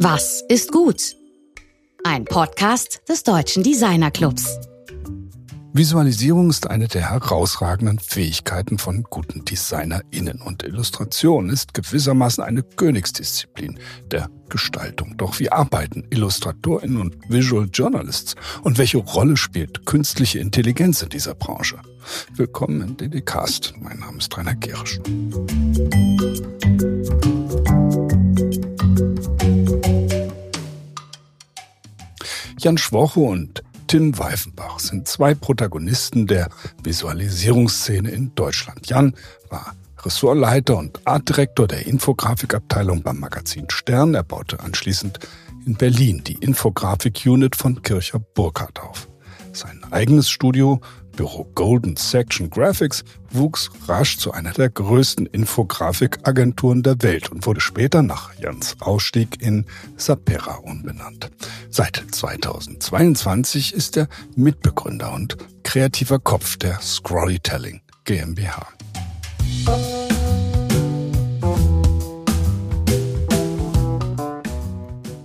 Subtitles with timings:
[0.00, 1.16] Was ist gut?
[2.04, 4.56] Ein Podcast des Deutschen Designer Clubs.
[5.72, 13.80] Visualisierung ist eine der herausragenden Fähigkeiten von guten DesignerInnen und Illustration ist gewissermaßen eine Königsdisziplin
[14.12, 15.16] der Gestaltung.
[15.16, 18.36] Doch wie arbeiten IllustratorInnen und Visual Journalists?
[18.62, 21.80] Und welche Rolle spielt künstliche Intelligenz in dieser Branche?
[22.36, 23.74] Willkommen in DDcast.
[23.80, 25.00] Mein Name ist Rainer Gerisch.
[32.60, 36.48] Jan Schwoche und Tim Weifenbach sind zwei Protagonisten der
[36.82, 38.88] Visualisierungsszene in Deutschland.
[38.88, 39.14] Jan
[39.48, 44.14] war Ressortleiter und Artdirektor der Infografikabteilung beim Magazin Stern.
[44.14, 45.20] Er baute anschließend
[45.66, 49.08] in Berlin die Infografik-Unit von Kircher Burkhardt auf.
[49.52, 50.80] Sein eigenes Studio
[51.18, 57.60] Büro Golden Section Graphics wuchs rasch zu einer der größten Infografikagenturen der Welt und wurde
[57.60, 59.66] später nach Jans Ausstieg in
[59.96, 61.28] Sapera umbenannt.
[61.70, 68.68] Seit 2022 ist er Mitbegründer und kreativer Kopf der Scrollytelling GmbH.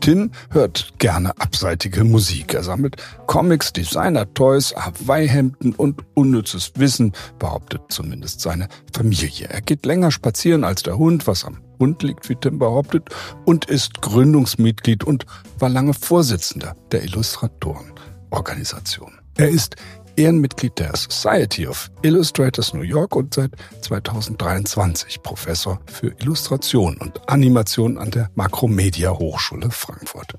[0.04, 2.54] Tim hört gerne abseitige Musik.
[2.54, 9.48] Er sammelt Comics, Designer-Toys, Hawaii-Hemden und unnützes Wissen, behauptet zumindest seine Familie.
[9.48, 13.08] Er geht länger spazieren als der Hund, was am Hund liegt, wie Tim behauptet,
[13.46, 15.26] und ist Gründungsmitglied und
[15.58, 19.22] war lange Vorsitzender der Illustratorenorganisation.
[19.38, 19.78] Er ist
[20.16, 27.98] Ehrenmitglied der Society of Illustrators New York und seit 2023 Professor für Illustration und Animation
[27.98, 30.36] an der Makromedia Hochschule Frankfurt.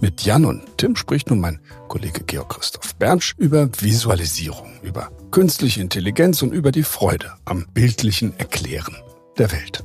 [0.00, 5.82] Mit Jan und Tim spricht nun mein Kollege Georg Christoph Bernsch über Visualisierung, über künstliche
[5.82, 8.96] Intelligenz und über die Freude am bildlichen Erklären
[9.36, 9.84] der Welt.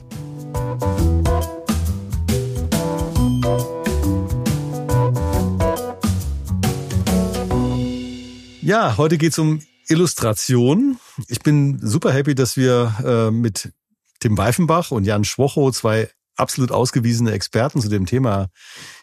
[8.65, 10.97] Ja, heute geht's um Illustration.
[11.27, 13.71] Ich bin super happy, dass wir äh, mit
[14.19, 18.47] Tim Weifenbach und Jan Schwocho zwei absolut ausgewiesene Experten zu dem Thema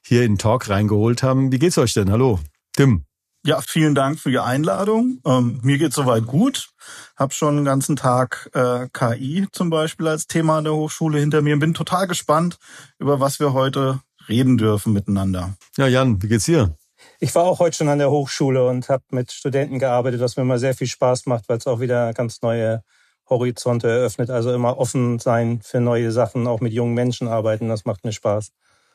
[0.05, 1.53] hier in Talk reingeholt haben.
[1.53, 2.11] Wie geht's euch denn?
[2.11, 2.41] Hallo,
[2.73, 3.05] Tim.
[3.47, 5.21] Ja, vielen Dank für die Einladung.
[5.25, 6.71] Ähm, mir geht's soweit gut.
[7.15, 11.41] Hab schon den ganzen Tag äh, KI zum Beispiel als Thema an der Hochschule hinter
[11.41, 11.57] mir.
[11.57, 12.59] Bin total gespannt,
[12.99, 15.55] über was wir heute reden dürfen miteinander.
[15.77, 16.77] Ja, Jan, wie geht's dir?
[17.21, 20.43] Ich war auch heute schon an der Hochschule und habe mit Studenten gearbeitet, was mir
[20.43, 22.83] immer sehr viel Spaß macht, weil es auch wieder ganz neue
[23.29, 24.31] Horizonte eröffnet.
[24.31, 28.13] Also immer offen sein für neue Sachen, auch mit jungen Menschen arbeiten, das macht mir
[28.13, 28.51] Spaß.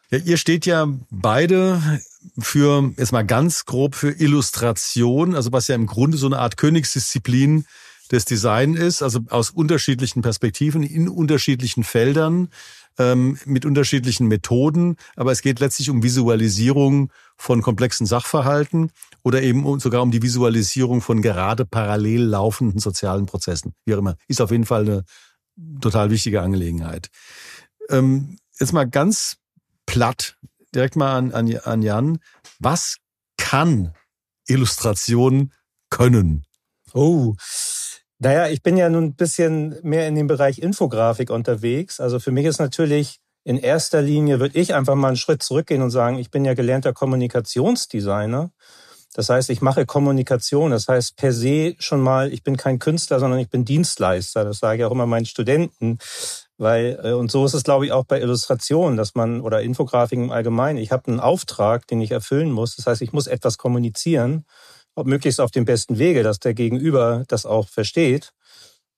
[0.09, 1.81] Ja, ihr steht ja beide
[2.39, 6.55] für, jetzt mal ganz grob, für Illustration, also was ja im Grunde so eine Art
[6.55, 7.65] Königsdisziplin
[8.11, 12.49] des Design ist, also aus unterschiedlichen Perspektiven, in unterschiedlichen Feldern
[12.97, 18.91] ähm, mit unterschiedlichen Methoden, aber es geht letztlich um Visualisierung von komplexen Sachverhalten
[19.23, 23.73] oder eben sogar um die Visualisierung von gerade parallel laufenden sozialen Prozessen.
[23.85, 24.15] Wie auch immer.
[24.27, 25.03] Ist auf jeden Fall eine
[25.81, 27.09] total wichtige Angelegenheit.
[27.89, 29.37] Ähm, jetzt mal ganz
[29.85, 30.37] platt,
[30.73, 32.19] direkt mal an, an, an Jan.
[32.59, 32.97] Was
[33.37, 33.93] kann
[34.47, 35.51] Illustration
[35.89, 36.45] können?
[36.93, 37.35] Oh,
[38.19, 41.99] naja, ich bin ja nun ein bisschen mehr in dem Bereich Infografik unterwegs.
[41.99, 45.81] Also für mich ist natürlich in erster Linie, würde ich einfach mal einen Schritt zurückgehen
[45.81, 48.51] und sagen, ich bin ja gelernter Kommunikationsdesigner.
[49.13, 50.71] Das heißt, ich mache Kommunikation.
[50.71, 54.43] Das heißt per se schon mal, ich bin kein Künstler, sondern ich bin Dienstleister.
[54.43, 55.99] Das sage ich auch immer meinen Studenten.
[56.57, 60.25] Weil, äh, und so ist es, glaube ich, auch bei Illustrationen, dass man, oder Infografiken
[60.25, 62.75] im Allgemeinen, ich habe einen Auftrag, den ich erfüllen muss.
[62.75, 64.45] Das heißt, ich muss etwas kommunizieren
[65.05, 68.33] möglichst auf dem besten Wege, dass der Gegenüber das auch versteht.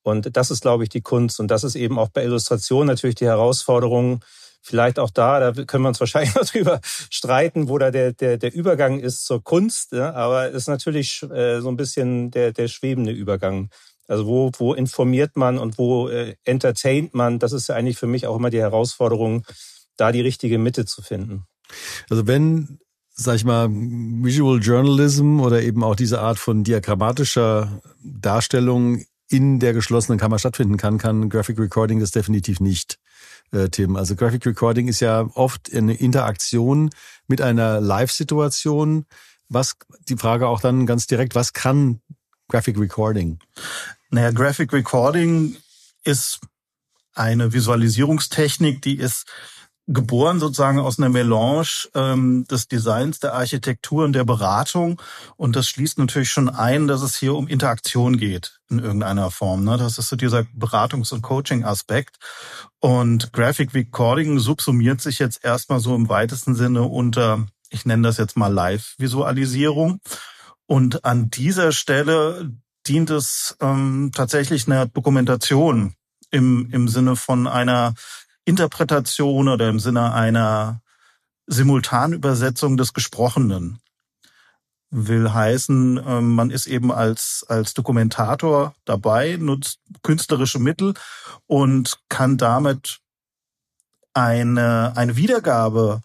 [0.02, 1.40] Und das ist, glaube ich, die Kunst.
[1.40, 4.24] Und das ist eben auch bei Illustration natürlich die Herausforderung.
[4.62, 8.38] Vielleicht auch da, da können wir uns wahrscheinlich noch drüber streiten, wo da der, der,
[8.38, 9.92] der Übergang ist zur Kunst.
[9.92, 10.14] Ja?
[10.14, 13.70] Aber es ist natürlich äh, so ein bisschen der, der schwebende Übergang.
[14.08, 17.38] Also wo, wo informiert man und wo äh, entertaint man?
[17.38, 19.46] Das ist ja eigentlich für mich auch immer die Herausforderung,
[19.98, 21.46] da die richtige Mitte zu finden.
[22.10, 22.80] Also wenn
[23.20, 29.74] sag ich mal, Visual Journalism oder eben auch diese Art von diagrammatischer Darstellung in der
[29.74, 32.98] geschlossenen Kammer stattfinden kann, kann Graphic Recording das definitiv nicht,
[33.52, 33.98] äh, Tim.
[33.98, 36.92] Also Graphic Recording ist ja oft eine Interaktion
[37.28, 39.06] mit einer Live-Situation.
[39.50, 39.76] Was,
[40.08, 42.00] die Frage auch dann ganz direkt, was kann
[42.48, 43.40] Graphic Recording?
[44.12, 45.58] Naja, Graphic Recording
[46.06, 46.40] ist
[47.14, 49.26] eine Visualisierungstechnik, die ist
[49.92, 55.02] geboren sozusagen aus einer Melange ähm, des Designs, der Architektur und der Beratung.
[55.36, 59.64] Und das schließt natürlich schon ein, dass es hier um Interaktion geht in irgendeiner Form.
[59.64, 59.78] Ne?
[59.78, 62.18] Das ist so dieser Beratungs- und Coaching-Aspekt.
[62.80, 68.18] Und Graphic Recording subsumiert sich jetzt erstmal so im weitesten Sinne unter, ich nenne das
[68.18, 70.00] jetzt mal Live-Visualisierung.
[70.68, 72.52] Und an dieser Stelle
[72.88, 75.96] dient es ähm, tatsächlich einer Dokumentation
[76.30, 77.96] im, im Sinne von einer
[78.50, 80.82] Interpretation oder im Sinne einer
[81.46, 83.80] Simultanübersetzung des Gesprochenen.
[84.90, 90.96] Will heißen, ähm, man ist eben als, als Dokumentator dabei, nutzt künstlerische Mittel
[91.46, 93.00] und kann damit
[94.16, 96.02] eine, eine Wiedergabe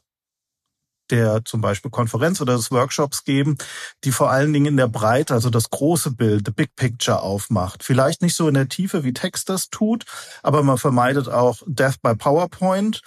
[1.11, 3.57] der zum Beispiel Konferenz oder des Workshops geben,
[4.05, 7.83] die vor allen Dingen in der Breite, also das große Bild, the big picture aufmacht.
[7.83, 10.05] Vielleicht nicht so in der Tiefe, wie Text das tut,
[10.43, 13.03] aber man vermeidet auch Death by PowerPoint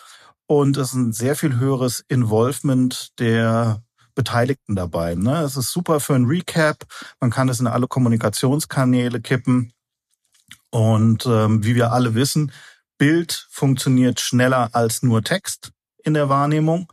[0.48, 3.84] und es ist ein sehr viel höheres Involvement der
[4.16, 5.14] Beteiligten dabei.
[5.14, 5.42] Ne?
[5.42, 6.86] Es ist super für ein Recap.
[7.20, 9.74] Man kann es in alle Kommunikationskanäle kippen.
[10.72, 12.52] Und ähm, wie wir alle wissen,
[12.98, 15.72] Bild funktioniert schneller als nur Text
[16.04, 16.92] in der Wahrnehmung.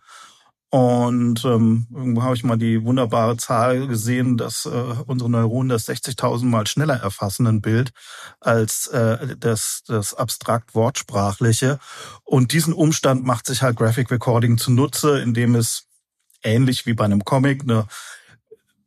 [0.74, 4.70] Und ähm, irgendwo habe ich mal die wunderbare Zahl gesehen, dass äh,
[5.06, 7.92] unsere Neuronen das 60.000 Mal schneller erfassen, ein Bild,
[8.40, 11.78] als äh, das, das abstrakt Wortsprachliche.
[12.24, 15.86] Und diesen Umstand macht sich halt Graphic Recording zunutze, indem es
[16.42, 17.86] ähnlich wie bei einem Comic eine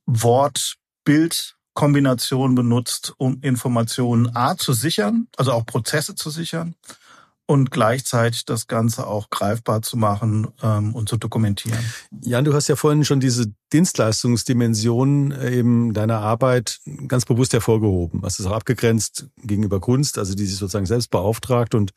[0.07, 6.75] Wort-Bild-Kombination benutzt, um Informationen A zu sichern, also auch Prozesse zu sichern
[7.47, 11.79] und gleichzeitig das Ganze auch greifbar zu machen ähm, und zu dokumentieren.
[12.21, 18.21] Jan, du hast ja vorhin schon diese Dienstleistungsdimension äh, eben deiner Arbeit ganz bewusst hervorgehoben.
[18.23, 21.73] Hast es auch abgegrenzt gegenüber Kunst, also die sich sozusagen selbst beauftragt.
[21.73, 21.91] Und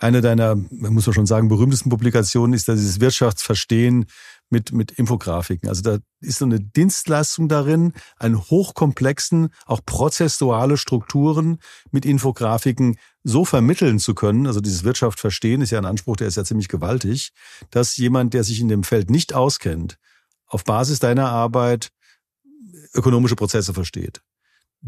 [0.00, 4.06] eine deiner, muss man schon sagen, berühmtesten Publikationen ist dieses Wirtschaftsverstehen
[4.50, 5.68] mit, mit Infografiken.
[5.68, 11.58] Also da ist so eine Dienstleistung darin, einen hochkomplexen, auch prozessuale Strukturen
[11.90, 12.96] mit Infografiken
[13.26, 14.46] so vermitteln zu können.
[14.46, 17.32] Also dieses Wirtschaft verstehen ist ja ein Anspruch, der ist ja ziemlich gewaltig,
[17.70, 19.98] dass jemand, der sich in dem Feld nicht auskennt,
[20.46, 21.90] auf Basis deiner Arbeit
[22.94, 24.22] ökonomische Prozesse versteht.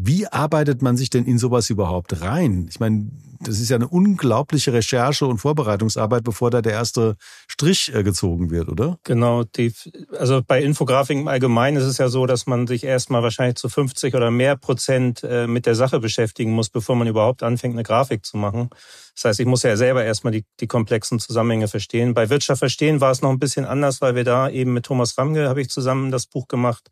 [0.01, 2.69] Wie arbeitet man sich denn in sowas überhaupt rein?
[2.71, 3.11] Ich meine,
[3.41, 7.17] das ist ja eine unglaubliche Recherche und Vorbereitungsarbeit, bevor da der erste
[7.49, 9.01] Strich äh, gezogen wird, oder?
[9.03, 9.43] Genau.
[9.43, 9.73] Die,
[10.17, 13.69] also bei Infografiken im Allgemeinen ist es ja so, dass man sich erstmal wahrscheinlich zu
[13.69, 17.83] 50 oder mehr Prozent äh, mit der Sache beschäftigen muss, bevor man überhaupt anfängt, eine
[17.83, 18.71] Grafik zu machen.
[19.17, 22.15] Das heißt, ich muss ja selber erstmal die, die komplexen Zusammenhänge verstehen.
[22.15, 25.19] Bei Wirtschaft verstehen war es noch ein bisschen anders, weil wir da eben mit Thomas
[25.19, 26.89] Ramge habe ich zusammen das Buch gemacht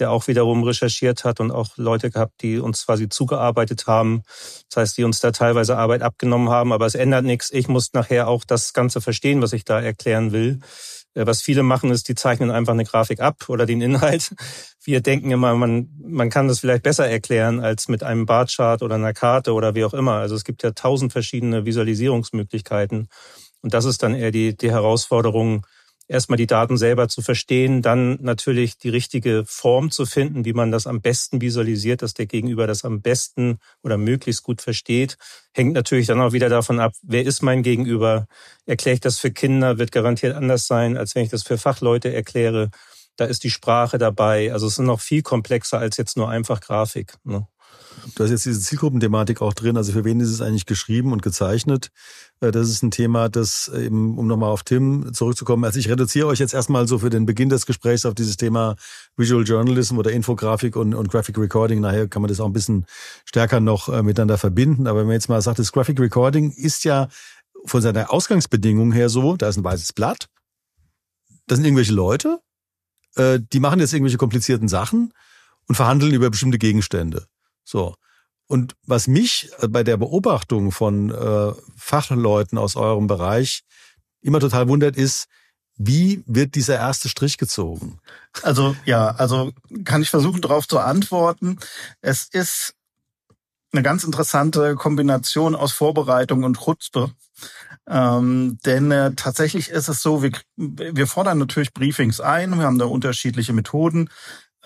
[0.00, 4.22] der auch wiederum recherchiert hat und auch Leute gehabt, die uns quasi zugearbeitet haben.
[4.68, 7.52] Das heißt, die uns da teilweise Arbeit abgenommen haben, aber es ändert nichts.
[7.52, 10.60] Ich muss nachher auch das Ganze verstehen, was ich da erklären will.
[11.14, 14.34] Äh, was viele machen, ist, die zeichnen einfach eine Grafik ab oder den Inhalt.
[14.82, 18.94] Wir denken immer, man, man kann das vielleicht besser erklären als mit einem Barchart oder
[18.94, 20.14] einer Karte oder wie auch immer.
[20.14, 23.08] Also es gibt ja tausend verschiedene Visualisierungsmöglichkeiten.
[23.60, 25.66] Und das ist dann eher die, die Herausforderung,
[26.10, 30.72] erstmal die Daten selber zu verstehen, dann natürlich die richtige Form zu finden, wie man
[30.72, 35.16] das am besten visualisiert, dass der Gegenüber das am besten oder möglichst gut versteht.
[35.52, 38.26] Hängt natürlich dann auch wieder davon ab, wer ist mein Gegenüber?
[38.66, 42.12] Erkläre ich das für Kinder, wird garantiert anders sein, als wenn ich das für Fachleute
[42.12, 42.70] erkläre.
[43.16, 44.52] Da ist die Sprache dabei.
[44.52, 47.14] Also es ist noch viel komplexer als jetzt nur einfach Grafik.
[47.22, 47.46] Ne?
[48.14, 49.76] Du hast jetzt diese Zielgruppenthematik auch drin.
[49.76, 51.90] Also für wen ist es eigentlich geschrieben und gezeichnet?
[52.40, 56.26] Äh, das ist ein Thema, das eben, um nochmal auf Tim zurückzukommen, also ich reduziere
[56.26, 58.76] euch jetzt erstmal so für den Beginn des Gesprächs auf dieses Thema
[59.16, 61.80] Visual Journalism oder Infografik und, und Graphic Recording.
[61.80, 62.86] Nachher kann man das auch ein bisschen
[63.24, 64.86] stärker noch äh, miteinander verbinden.
[64.86, 67.08] Aber wenn man jetzt mal sagt, das Graphic Recording ist ja
[67.64, 70.28] von seiner Ausgangsbedingung her so, da ist ein weißes Blatt,
[71.46, 72.38] das sind irgendwelche Leute,
[73.16, 75.12] äh, die machen jetzt irgendwelche komplizierten Sachen
[75.66, 77.26] und verhandeln über bestimmte Gegenstände.
[77.70, 77.94] So.
[78.46, 83.62] Und was mich äh, bei der Beobachtung von äh, Fachleuten aus eurem Bereich
[84.22, 85.28] immer total wundert, ist,
[85.76, 88.00] wie wird dieser erste Strich gezogen?
[88.42, 89.52] Also ja, also
[89.84, 91.58] kann ich versuchen, darauf zu antworten.
[92.00, 92.74] Es ist
[93.72, 97.12] eine ganz interessante Kombination aus Vorbereitung und Chutzpe.
[97.88, 102.78] Ähm, denn äh, tatsächlich ist es so, wir, wir fordern natürlich Briefings ein, wir haben
[102.78, 104.10] da unterschiedliche Methoden.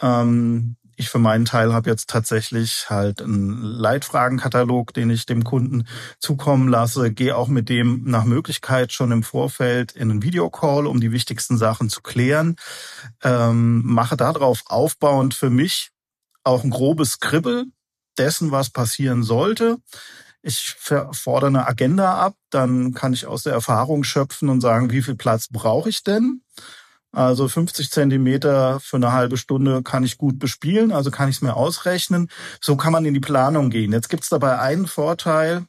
[0.01, 5.87] Ähm, ich für meinen Teil habe jetzt tatsächlich halt einen Leitfragenkatalog, den ich dem Kunden
[6.19, 11.01] zukommen lasse, gehe auch mit dem nach Möglichkeit schon im Vorfeld in einen Videocall, um
[11.01, 12.57] die wichtigsten Sachen zu klären,
[13.23, 15.91] ähm, mache darauf aufbauend für mich
[16.45, 17.67] auch ein grobes Skribbel
[18.19, 19.79] dessen, was passieren sollte.
[20.43, 20.77] Ich
[21.13, 25.17] fordere eine Agenda ab, dann kann ich aus der Erfahrung schöpfen und sagen, wie viel
[25.17, 26.43] Platz brauche ich denn?
[27.15, 31.43] Also 50 Zentimeter für eine halbe Stunde kann ich gut bespielen, also kann ich es
[31.43, 32.29] mir ausrechnen.
[32.61, 33.93] So kann man in die Planung gehen.
[33.93, 35.67] Jetzt gibt es dabei einen Vorteil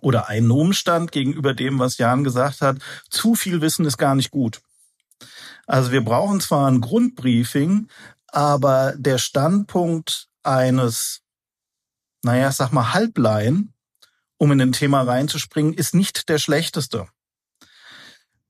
[0.00, 2.78] oder einen Umstand gegenüber dem, was Jan gesagt hat.
[3.08, 4.60] Zu viel Wissen ist gar nicht gut.
[5.66, 7.88] Also wir brauchen zwar ein Grundbriefing,
[8.26, 11.22] aber der Standpunkt eines
[12.22, 13.74] naja, sag mal, Halblein,
[14.38, 17.08] um in ein Thema reinzuspringen, ist nicht der schlechteste.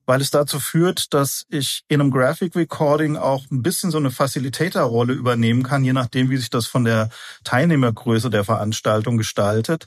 [0.04, 4.10] Weil es dazu führt, dass ich in einem Graphic Recording auch ein bisschen so eine
[4.10, 7.08] Facilitator-Rolle übernehmen kann, je nachdem, wie sich das von der
[7.44, 9.86] Teilnehmergröße der Veranstaltung gestaltet.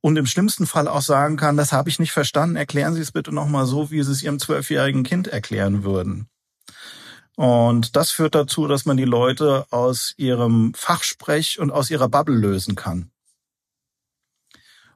[0.00, 3.12] Und im schlimmsten Fall auch sagen kann, das habe ich nicht verstanden, erklären Sie es
[3.12, 6.28] bitte nochmal so, wie Sie es Ihrem zwölfjährigen Kind erklären würden.
[7.36, 12.36] Und das führt dazu, dass man die Leute aus ihrem Fachsprech und aus ihrer Bubble
[12.36, 13.10] lösen kann.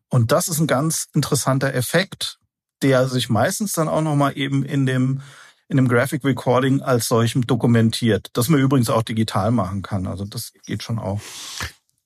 [0.08, 2.38] Und das ist ein ganz interessanter Effekt,
[2.83, 5.23] der sich meistens dann auch nochmal eben in dem,
[5.68, 8.30] in dem Graphic Recording als solchem dokumentiert.
[8.35, 10.06] Das man übrigens auch digital machen kann.
[10.06, 11.21] Also das geht schon auch.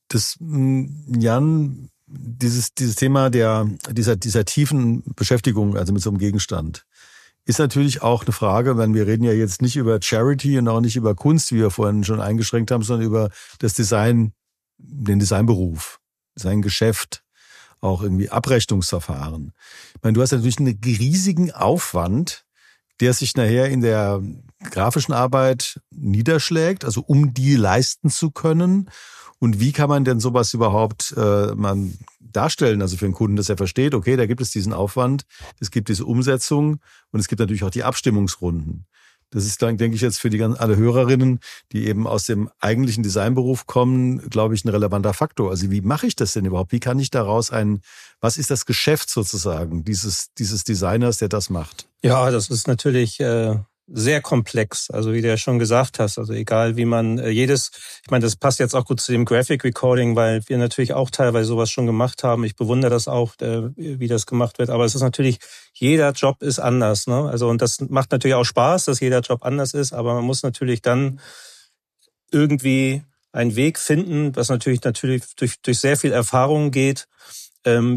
[0.09, 6.19] Das, mm, Jan, dieses, dieses Thema der, dieser, dieser tiefen Beschäftigung, also mit so einem
[6.19, 6.85] Gegenstand,
[7.45, 10.81] ist natürlich auch eine Frage, wenn wir reden ja jetzt nicht über Charity und auch
[10.81, 14.33] nicht über Kunst, wie wir vorhin schon eingeschränkt haben, sondern über das Design,
[14.79, 16.01] den Designberuf,
[16.35, 17.23] sein Geschäft
[17.81, 19.53] auch irgendwie Abrechnungsverfahren.
[19.95, 22.45] Ich meine, du hast natürlich einen riesigen Aufwand,
[23.01, 24.23] der sich nachher in der
[24.71, 28.91] grafischen Arbeit niederschlägt, also um die leisten zu können.
[29.39, 33.49] Und wie kann man denn sowas überhaupt äh, man darstellen, also für den Kunden, dass
[33.49, 35.25] er versteht, okay, da gibt es diesen Aufwand,
[35.59, 38.87] es gibt diese Umsetzung und es gibt natürlich auch die Abstimmungsrunden.
[39.31, 41.41] Das ist, denke ich, jetzt für die alle Hörerinnen,
[41.73, 45.51] die eben aus dem eigentlichen Designberuf kommen, glaube ich, ein relevanter Faktor.
[45.51, 46.73] Also wie mache ich das denn überhaupt?
[46.73, 47.81] Wie kann ich daraus ein,
[48.21, 51.87] was ist das Geschäft sozusagen dieses, dieses Designers, der das macht?
[52.03, 53.57] Ja, das ist natürlich äh,
[53.93, 54.91] sehr komplex.
[54.91, 57.71] Also wie du ja schon gesagt hast, also egal wie man äh, jedes,
[58.05, 61.11] ich meine, das passt jetzt auch gut zu dem Graphic Recording, weil wir natürlich auch
[61.11, 62.45] teilweise sowas schon gemacht haben.
[62.45, 64.71] Ich bewundere das auch, äh, wie das gemacht wird.
[64.71, 65.39] Aber es ist natürlich,
[65.73, 67.07] jeder Job ist anders.
[67.07, 67.29] Ne?
[67.29, 70.43] Also und das macht natürlich auch Spaß, dass jeder Job anders ist, aber man muss
[70.43, 71.21] natürlich dann
[72.31, 77.07] irgendwie einen Weg finden, was natürlich natürlich durch, durch sehr viel Erfahrung geht,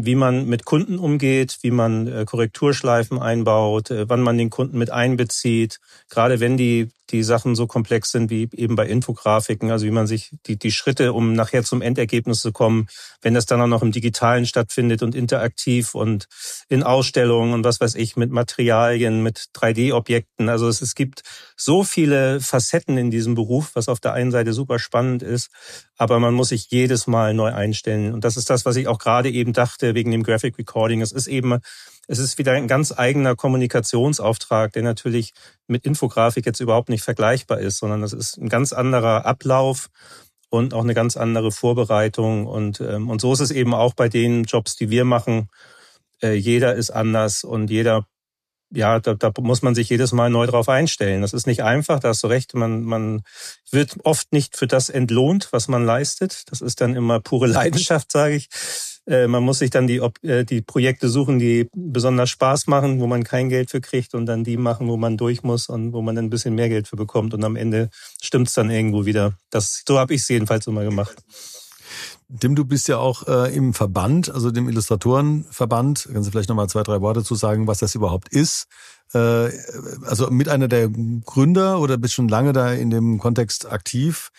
[0.04, 4.78] wie man mit Kunden umgeht, wie man äh, Korrekturschleifen einbaut, äh, wann man den Kunden
[4.78, 9.84] mit einbezieht, gerade wenn die die Sachen so komplex sind wie eben bei Infografiken, also
[9.84, 12.88] wie man sich die, die Schritte, um nachher zum Endergebnis zu kommen,
[13.20, 16.26] wenn das dann auch noch im Digitalen stattfindet und interaktiv und
[16.68, 20.48] in Ausstellungen und was weiß ich, mit Materialien, mit 3D-Objekten.
[20.48, 21.22] Also es, es gibt
[21.56, 25.50] so viele Facetten in diesem Beruf, was auf der einen Seite super spannend ist,
[25.96, 28.14] aber man muss sich jedes Mal neu einstellen.
[28.14, 31.02] Und das ist das, was ich auch gerade eben dachte wegen dem Graphic Recording.
[31.02, 31.60] Es ist eben
[32.06, 35.32] es ist wieder ein ganz eigener Kommunikationsauftrag, der natürlich
[35.66, 39.88] mit Infografik jetzt überhaupt nicht vergleichbar ist, sondern es ist ein ganz anderer Ablauf
[40.50, 42.46] und auch eine ganz andere Vorbereitung.
[42.46, 45.48] Und, ähm, und so ist es eben auch bei den Jobs, die wir machen.
[46.22, 48.06] Äh, jeder ist anders und jeder,
[48.70, 51.22] ja, da, da muss man sich jedes Mal neu drauf einstellen.
[51.22, 52.54] Das ist nicht einfach, da hast du recht.
[52.54, 53.22] Man, man
[53.70, 56.44] wird oft nicht für das entlohnt, was man leistet.
[56.50, 58.48] Das ist dann immer pure Leidenschaft, sage ich.
[59.06, 63.06] Äh, man muss sich dann die, äh, die Projekte suchen, die besonders Spaß machen, wo
[63.06, 66.02] man kein Geld für kriegt und dann die machen, wo man durch muss und wo
[66.02, 67.34] man dann ein bisschen mehr Geld für bekommt.
[67.34, 67.90] Und am Ende
[68.22, 69.34] stimmt's dann irgendwo wieder.
[69.50, 71.16] Das, so habe ich es jedenfalls immer gemacht.
[72.40, 76.08] Tim, du bist ja auch äh, im Verband, also dem Illustratorenverband.
[76.12, 78.66] Kannst du vielleicht nochmal zwei, drei Worte zu sagen, was das überhaupt ist?
[79.12, 79.50] Äh,
[80.06, 84.30] also mit einer der Gründer oder bist schon lange da in dem Kontext aktiv.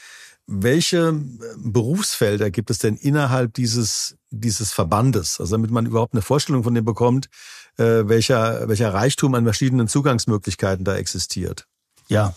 [0.47, 5.39] Welche äh, Berufsfelder gibt es denn innerhalb dieses, dieses Verbandes?
[5.39, 7.29] Also damit man überhaupt eine Vorstellung von dem bekommt,
[7.77, 11.67] äh, welcher, welcher Reichtum an verschiedenen Zugangsmöglichkeiten da existiert.
[12.07, 12.35] Ja,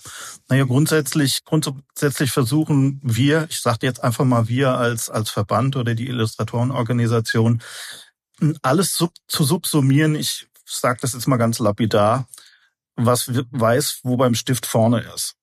[0.48, 5.94] naja, grundsätzlich, grundsätzlich versuchen wir, ich sage jetzt einfach mal wir als, als Verband oder
[5.94, 7.62] die Illustratorenorganisation,
[8.62, 10.14] alles sub, zu subsumieren.
[10.14, 12.26] Ich sage das jetzt mal ganz lapidar,
[12.96, 15.34] was weiß, wo beim Stift vorne ist.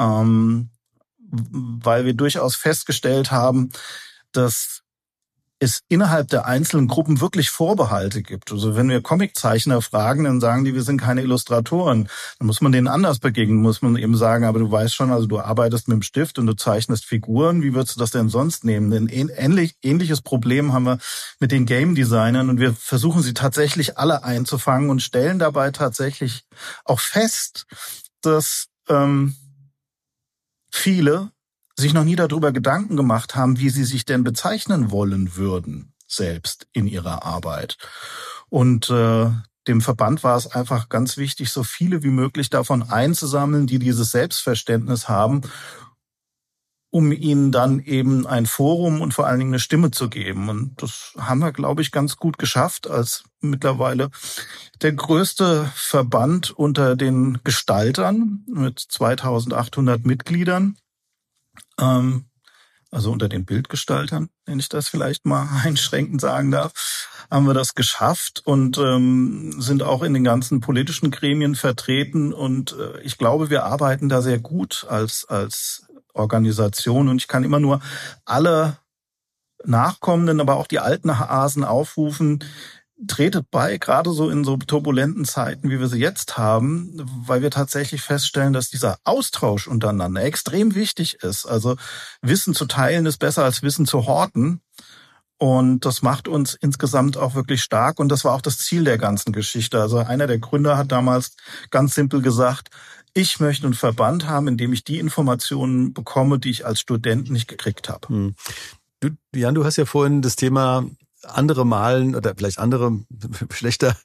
[0.00, 0.70] Ähm,
[1.30, 3.70] weil wir durchaus festgestellt haben,
[4.32, 4.82] dass
[5.60, 8.52] es innerhalb der einzelnen Gruppen wirklich Vorbehalte gibt.
[8.52, 12.08] Also wenn wir Comiczeichner fragen, dann sagen die, wir sind keine Illustratoren.
[12.38, 15.26] Dann muss man denen anders begegnen, muss man eben sagen, aber du weißt schon, also
[15.26, 18.64] du arbeitest mit dem Stift und du zeichnest Figuren, wie würdest du das denn sonst
[18.64, 18.90] nehmen?
[18.90, 20.98] Denn ähnlich, ähnliches Problem haben wir
[21.40, 26.44] mit den Game Designern und wir versuchen sie tatsächlich alle einzufangen und stellen dabei tatsächlich
[26.84, 27.66] auch fest,
[28.22, 29.34] dass ähm,
[30.70, 31.30] viele
[31.76, 35.94] sich noch nie darüber Gedanken gemacht haben, wie sie sich denn bezeichnen wollen würden.
[36.10, 37.76] selbst in ihrer Arbeit.
[38.48, 39.30] Und äh,
[39.68, 44.10] dem Verband war es einfach ganz wichtig, so viele wie möglich davon einzusammeln, die dieses
[44.10, 45.42] Selbstverständnis haben,
[46.98, 50.48] um ihnen dann eben ein Forum und vor allen Dingen eine Stimme zu geben.
[50.48, 54.10] Und das haben wir, glaube ich, ganz gut geschafft, als mittlerweile
[54.82, 60.76] der größte Verband unter den Gestaltern mit 2800 Mitgliedern.
[61.78, 62.24] Ähm,
[62.90, 66.72] also unter den Bildgestaltern, wenn ich das vielleicht mal einschränkend sagen darf,
[67.30, 72.32] haben wir das geschafft und ähm, sind auch in den ganzen politischen Gremien vertreten.
[72.32, 75.87] Und äh, ich glaube, wir arbeiten da sehr gut als, als
[76.18, 77.08] Organisation.
[77.08, 77.80] Und ich kann immer nur
[78.24, 78.78] alle
[79.64, 82.44] Nachkommenden, aber auch die alten Hasen aufrufen,
[83.06, 86.92] tretet bei, gerade so in so turbulenten Zeiten, wie wir sie jetzt haben,
[87.26, 91.46] weil wir tatsächlich feststellen, dass dieser Austausch untereinander extrem wichtig ist.
[91.46, 91.76] Also
[92.22, 94.60] Wissen zu teilen ist besser als Wissen zu horten.
[95.40, 98.00] Und das macht uns insgesamt auch wirklich stark.
[98.00, 99.80] Und das war auch das Ziel der ganzen Geschichte.
[99.80, 101.36] Also einer der Gründer hat damals
[101.70, 102.70] ganz simpel gesagt,
[103.14, 107.30] ich möchte einen Verband haben, in dem ich die Informationen bekomme, die ich als Student
[107.30, 108.08] nicht gekriegt habe.
[108.08, 108.34] Hm.
[109.00, 110.84] Du, Jan, du hast ja vorhin das Thema
[111.22, 113.00] andere malen oder vielleicht andere
[113.50, 113.96] schlechter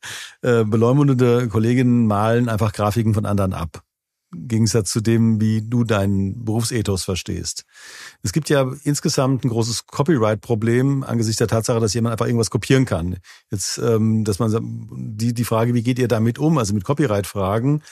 [0.41, 3.83] äh, beleumundende Kolleginnen malen einfach Grafiken von anderen ab.
[4.33, 7.65] Im Gegensatz zu dem, wie du deinen Berufsethos verstehst.
[8.23, 12.85] Es gibt ja insgesamt ein großes Copyright-Problem angesichts der Tatsache, dass jemand einfach irgendwas kopieren
[12.85, 13.17] kann.
[13.51, 14.51] Jetzt, ähm, dass man
[15.17, 17.83] die die Frage, wie geht ihr damit um, also mit Copyright-Fragen?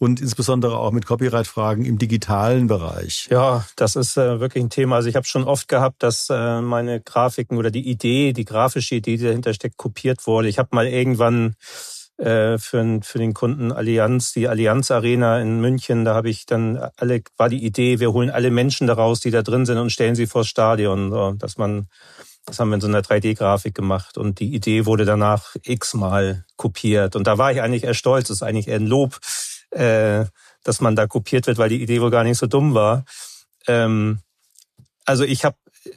[0.00, 3.28] Und insbesondere auch mit Copyright-Fragen im digitalen Bereich.
[3.30, 4.96] Ja, das ist äh, wirklich ein Thema.
[4.96, 8.94] Also ich habe schon oft gehabt, dass äh, meine Grafiken oder die Idee, die grafische
[8.94, 10.48] Idee, die dahinter steckt, kopiert wurde.
[10.48, 11.54] Ich habe mal irgendwann
[12.16, 16.78] äh, für, für den Kunden Allianz, die Allianz Arena in München, da habe ich dann
[16.96, 20.14] alle, war die Idee, wir holen alle Menschen daraus, die da drin sind und stellen
[20.14, 21.88] sie vors Stadion, so, dass man
[22.46, 27.14] das haben wir in so einer 3D-Grafik gemacht und die Idee wurde danach x-mal kopiert.
[27.14, 28.28] Und da war ich eigentlich eher stolz.
[28.28, 29.20] Das ist eigentlich eher ein Lob
[29.70, 30.24] äh,
[30.64, 33.04] dass man da kopiert wird, weil die Idee wohl gar nicht so dumm war.
[33.66, 34.20] Ähm,
[35.04, 35.56] also ich habe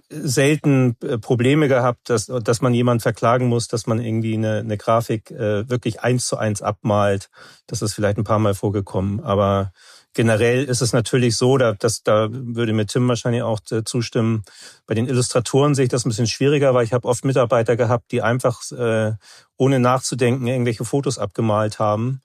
[0.10, 4.78] selten äh, Probleme gehabt, dass, dass man jemand verklagen muss, dass man irgendwie eine, eine
[4.78, 7.30] Grafik äh, wirklich eins zu eins abmalt.
[7.68, 9.20] Das ist vielleicht ein paar Mal vorgekommen.
[9.20, 9.74] Aber
[10.14, 14.44] generell ist es natürlich so, da, dass, da würde mir Tim wahrscheinlich auch äh, zustimmen.
[14.88, 18.12] Bei den Illustratoren sehe ich das ein bisschen schwieriger, weil ich habe oft Mitarbeiter gehabt,
[18.12, 19.14] die einfach äh,
[19.58, 22.22] ohne nachzudenken irgendwelche Fotos abgemalt haben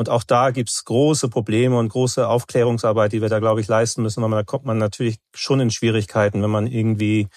[0.00, 4.00] und auch da gibt's große Probleme und große Aufklärungsarbeit, die wir da, glaube ich, leisten
[4.00, 7.28] müssen, weil man, da kommt man natürlich schon in Schwierigkeiten, wenn man irgendwie,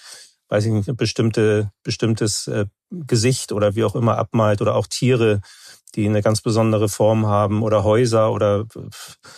[0.48, 5.42] weiß ich nicht, bestimmte, bestimmtes äh, Gesicht oder wie auch immer abmalt oder auch Tiere,
[5.94, 8.64] die eine ganz besondere Form haben oder Häuser oder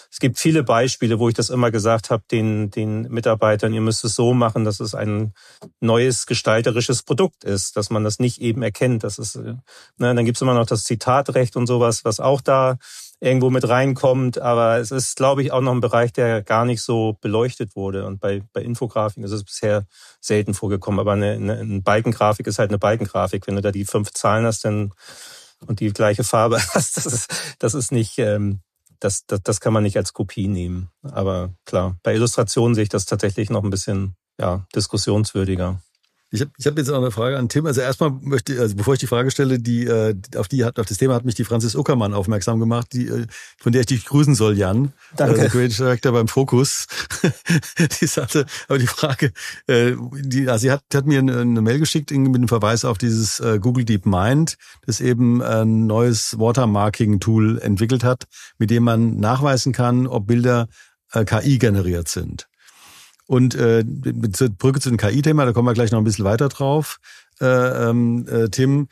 [0.09, 4.05] es gibt viele Beispiele, wo ich das immer gesagt habe, den, den Mitarbeitern, ihr müsst
[4.05, 5.35] es so machen, dass es ein
[5.81, 9.03] neues gestalterisches Produkt ist, dass man das nicht eben erkennt.
[9.03, 9.55] Das ist, äh,
[9.97, 12.79] ne, dann gibt's immer noch das Zitatrecht und sowas, was auch da
[13.21, 14.39] irgendwo mit reinkommt.
[14.39, 18.07] Aber es ist, glaube ich, auch noch ein Bereich, der gar nicht so beleuchtet wurde.
[18.07, 19.87] Und bei, bei Infografiken ist es bisher
[20.21, 21.01] selten vorgekommen.
[21.01, 23.47] Aber eine, eine, eine Balkengrafik ist halt eine Balkengrafik.
[23.47, 24.93] Wenn du da die fünf Zahlen hast dann
[25.67, 28.61] und die gleiche Farbe hast, das ist, das ist nicht, ähm,
[29.01, 30.91] das, das, das kann man nicht als Kopie nehmen.
[31.03, 35.81] Aber klar, bei Illustrationen sehe ich das tatsächlich noch ein bisschen ja, diskussionswürdiger.
[36.33, 37.67] Ich habe ich hab jetzt auch eine Frage an Tim.
[37.67, 40.87] Also erstmal möchte, also bevor ich die Frage stelle, die äh, auf die hat, auf
[40.87, 43.27] das Thema hat mich die Franzis Uckermann aufmerksam gemacht, die, äh,
[43.59, 44.93] von der ich dich grüßen soll, Jan.
[45.17, 45.41] Danke.
[45.41, 46.89] Also Creative Director beim Fokus.
[48.01, 49.33] die sagte, aber die Frage,
[49.69, 52.99] äh, die, also sie hat, hat mir eine, eine Mail geschickt mit einem Verweis auf
[52.99, 58.25] dieses äh, Google Deep Mind, das eben ein neues Watermarking-Tool entwickelt hat,
[58.59, 60.67] mit dem man nachweisen kann, ob Bilder
[61.13, 62.49] äh, KI generiert sind.
[63.27, 66.99] Und äh, Brücke zu dem KI-Thema, da kommen wir gleich noch ein bisschen weiter drauf.
[67.41, 68.89] Äh, ähm, äh, Tim,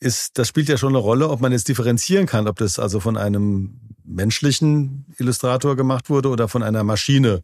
[0.00, 3.00] ist, das spielt ja schon eine Rolle, ob man jetzt differenzieren kann, ob das also
[3.00, 7.42] von einem menschlichen Illustrator gemacht wurde oder von einer Maschine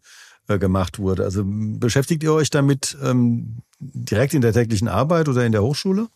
[0.48, 1.24] äh, gemacht wurde.
[1.24, 6.08] Also beschäftigt ihr euch damit ähm, direkt in der täglichen Arbeit oder in der Hochschule?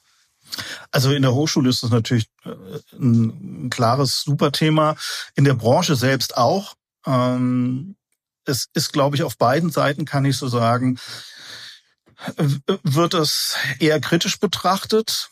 [0.90, 2.50] Also in der Hochschule ist das natürlich äh,
[2.98, 4.96] ein klares Superthema.
[5.34, 6.74] In der Branche selbst auch.
[7.06, 7.96] Ähm,
[8.48, 10.98] es ist, glaube ich, auf beiden Seiten, kann ich so sagen,
[12.82, 15.30] wird es eher kritisch betrachtet.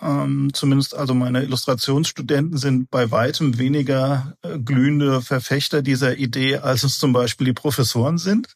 [0.00, 6.82] Ähm, zumindest also meine Illustrationsstudenten sind bei weitem weniger äh, glühende Verfechter dieser Idee, als
[6.82, 8.54] es zum Beispiel die Professoren sind.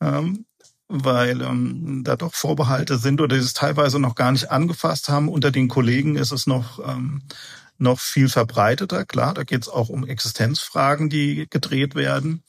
[0.00, 0.44] Ähm,
[0.88, 5.28] weil ähm, da doch Vorbehalte sind oder die es teilweise noch gar nicht angefasst haben.
[5.28, 7.22] Unter den Kollegen ist es noch ähm,
[7.78, 9.04] noch viel verbreiteter.
[9.04, 12.42] Klar, da geht es auch um Existenzfragen, die gedreht werden.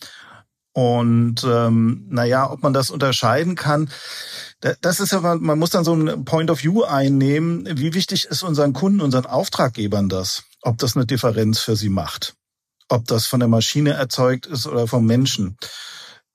[0.73, 3.89] Und ähm, naja, ob man das unterscheiden kann,
[4.81, 7.67] das ist aber, man muss dann so ein Point of View einnehmen.
[7.77, 10.43] Wie wichtig ist unseren Kunden, unseren Auftraggebern das?
[10.61, 12.35] Ob das eine Differenz für sie macht?
[12.89, 15.57] Ob das von der Maschine erzeugt ist oder vom Menschen?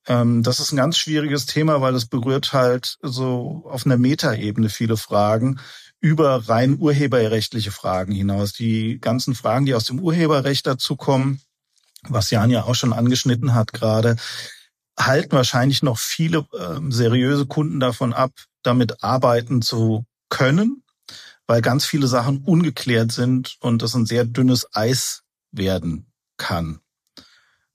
[0.07, 4.69] Ähm, das ist ein ganz schwieriges Thema, weil es berührt halt so auf einer Metaebene
[4.69, 5.59] viele Fragen
[6.01, 8.53] über rein urheberrechtliche Fragen hinaus.
[8.53, 11.41] Die ganzen Fragen, die aus dem Urheberrecht dazu kommen,
[12.03, 14.17] was Jan ja auch schon angeschnitten hat gerade,
[14.99, 18.33] halten wahrscheinlich noch viele äh, seriöse Kunden davon ab,
[18.63, 20.83] damit arbeiten zu können,
[21.47, 26.07] weil ganz viele Sachen ungeklärt sind und das ein sehr dünnes Eis werden
[26.37, 26.81] kann.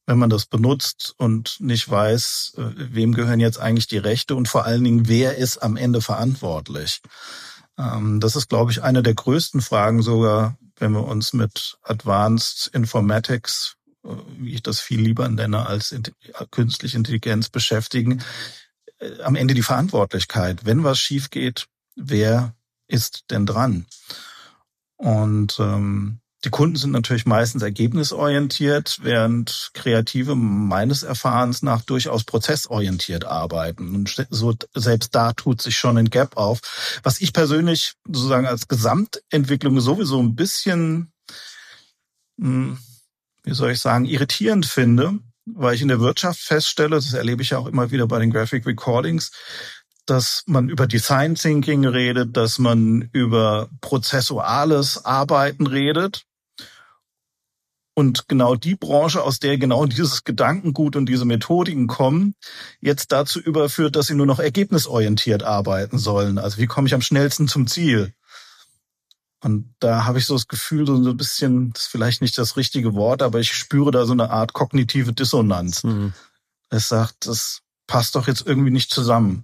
[0.05, 4.47] Wenn man das benutzt und nicht weiß, äh, wem gehören jetzt eigentlich die Rechte und
[4.47, 7.01] vor allen Dingen, wer ist am Ende verantwortlich.
[7.77, 12.69] Ähm, das ist, glaube ich, eine der größten Fragen sogar, wenn wir uns mit Advanced
[12.73, 13.77] Informatics
[14.37, 15.95] wie ich das viel lieber nenne als
[16.51, 18.21] künstliche Intelligenz beschäftigen,
[18.99, 20.65] äh, am Ende die Verantwortlichkeit.
[20.65, 22.55] Wenn was schief geht, wer
[22.87, 23.85] ist denn dran?
[24.97, 33.23] Und ähm, die Kunden sind natürlich meistens ergebnisorientiert, während Kreative meines Erfahrens nach durchaus prozessorientiert
[33.23, 33.95] arbeiten.
[33.95, 36.59] Und so selbst da tut sich schon ein Gap auf.
[37.01, 41.13] Was ich persönlich sozusagen als Gesamtentwicklung sowieso ein bisschen
[42.37, 42.77] mh, hm,
[43.43, 47.51] wie soll ich sagen, irritierend finde, weil ich in der Wirtschaft feststelle, das erlebe ich
[47.51, 49.31] ja auch immer wieder bei den Graphic Recordings,
[50.05, 56.23] dass man über Design Thinking redet, dass man über prozessuales Arbeiten redet.
[57.95, 62.33] Und genau die Branche, aus der genau dieses Gedankengut und diese Methodiken kommen,
[62.81, 66.39] jetzt dazu überführt, dass sie nur noch ergebnisorientiert arbeiten sollen.
[66.39, 68.13] Also wie komme ich am schnellsten zum Ziel?
[69.43, 72.55] Und da habe ich so das Gefühl, so ein bisschen, das ist vielleicht nicht das
[72.55, 75.83] richtige Wort, aber ich spüre da so eine Art kognitive Dissonanz.
[75.83, 76.13] Mhm.
[76.69, 79.43] Es sagt, das passt doch jetzt irgendwie nicht zusammen.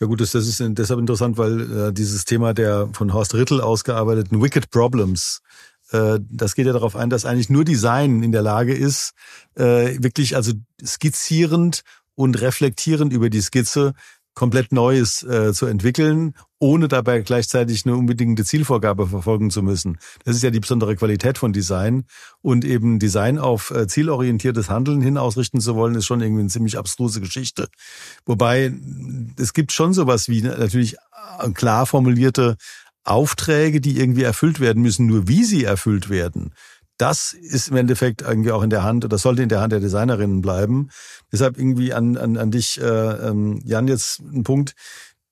[0.00, 3.62] Ja gut, das, das ist deshalb interessant, weil äh, dieses Thema der von Horst Rittel
[3.62, 5.40] ausgearbeiteten Wicked Problems,
[5.92, 9.14] äh, das geht ja darauf ein, dass eigentlich nur Design in der Lage ist,
[9.54, 10.52] äh, wirklich also
[10.84, 11.82] skizzierend
[12.14, 13.94] und reflektierend über die Skizze
[14.38, 19.98] komplett Neues äh, zu entwickeln, ohne dabei gleichzeitig eine unbedingte Zielvorgabe verfolgen zu müssen.
[20.24, 22.04] Das ist ja die besondere Qualität von Design.
[22.40, 26.50] Und eben Design auf äh, zielorientiertes Handeln hin ausrichten zu wollen, ist schon irgendwie eine
[26.50, 27.68] ziemlich abstruse Geschichte.
[28.26, 28.72] Wobei
[29.36, 30.94] es gibt schon sowas wie natürlich
[31.40, 32.56] äh, klar formulierte
[33.02, 36.52] Aufträge, die irgendwie erfüllt werden müssen, nur wie sie erfüllt werden
[36.98, 39.80] das ist im Endeffekt irgendwie auch in der Hand, oder sollte in der Hand der
[39.80, 40.90] Designerinnen bleiben.
[41.32, 44.74] Deshalb irgendwie an, an, an dich, äh, ähm, Jan, jetzt ein Punkt.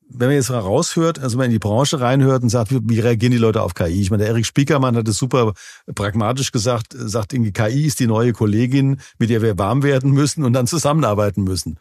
[0.09, 3.38] Wenn man jetzt raushört, also man in die Branche reinhört und sagt, wie reagieren die
[3.38, 4.00] Leute auf KI?
[4.00, 5.52] Ich meine, der Erik Spiekermann hat es super
[5.92, 10.44] pragmatisch gesagt, sagt irgendwie, KI ist die neue Kollegin, mit der wir warm werden müssen
[10.44, 11.81] und dann zusammenarbeiten müssen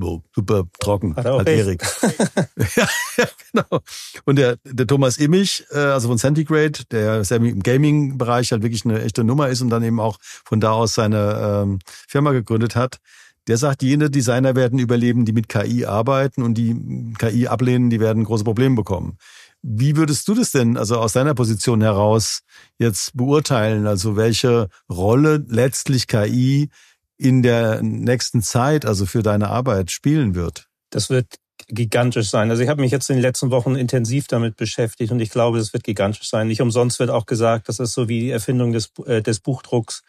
[0.00, 1.82] oh, super trocken, hat, hat Erik.
[2.76, 3.80] ja, ja, genau.
[4.24, 9.02] Und der, der Thomas Immich, äh, also von Centigrade, der im Gaming-Bereich halt wirklich eine
[9.02, 12.98] echte Nummer ist und dann eben auch von da aus seine ähm, Firma gegründet hat,
[13.46, 18.00] der sagt, jene Designer werden überleben, die mit KI arbeiten und die KI ablehnen, die
[18.00, 19.18] werden große Probleme bekommen.
[19.62, 22.40] Wie würdest du das denn, also aus deiner Position heraus,
[22.78, 23.86] jetzt beurteilen?
[23.86, 26.68] Also welche Rolle letztlich KI
[27.16, 30.68] in der nächsten Zeit, also für deine Arbeit, spielen wird?
[30.90, 31.26] Das wird
[31.68, 32.50] gigantisch sein.
[32.50, 35.58] Also ich habe mich jetzt in den letzten Wochen intensiv damit beschäftigt und ich glaube,
[35.58, 36.48] es wird gigantisch sein.
[36.48, 40.02] Nicht umsonst wird auch gesagt, das ist so wie die Erfindung des, äh, des Buchdrucks.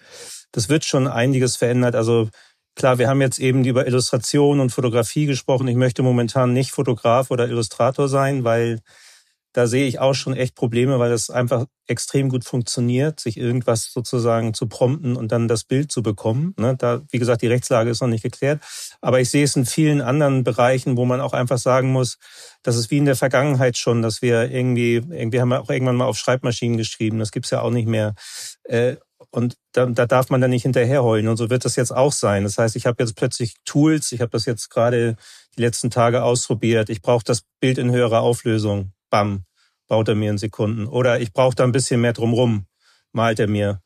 [0.52, 1.96] Das wird schon einiges verändert.
[1.96, 2.30] Also
[2.76, 5.68] klar, wir haben jetzt eben über Illustration und Fotografie gesprochen.
[5.68, 8.82] Ich möchte momentan nicht Fotograf oder Illustrator sein, weil
[9.56, 13.90] da sehe ich auch schon echt Probleme, weil das einfach extrem gut funktioniert, sich irgendwas
[13.90, 16.54] sozusagen zu prompten und dann das Bild zu bekommen.
[16.60, 16.76] Ne?
[16.78, 18.62] Da, wie gesagt, die Rechtslage ist noch nicht geklärt.
[19.00, 22.18] Aber ich sehe es in vielen anderen Bereichen, wo man auch einfach sagen muss,
[22.64, 25.96] das ist wie in der Vergangenheit schon, dass wir irgendwie, irgendwie haben wir auch irgendwann
[25.96, 27.20] mal auf Schreibmaschinen geschrieben.
[27.20, 28.14] Das gibt's ja auch nicht mehr.
[28.66, 28.98] Äh,
[29.32, 31.30] und da, da darf man dann nicht hinterherheulen.
[31.30, 32.44] Und so wird das jetzt auch sein.
[32.44, 35.16] Das heißt, ich habe jetzt plötzlich Tools, ich habe das jetzt gerade
[35.58, 36.90] die letzten Tage ausprobiert.
[36.90, 39.46] Ich brauche das Bild in höherer Auflösung bam,
[39.88, 40.88] baut er mir in Sekunden.
[40.88, 42.66] Oder ich brauche da ein bisschen mehr drumrum,
[43.12, 43.82] malt er mir.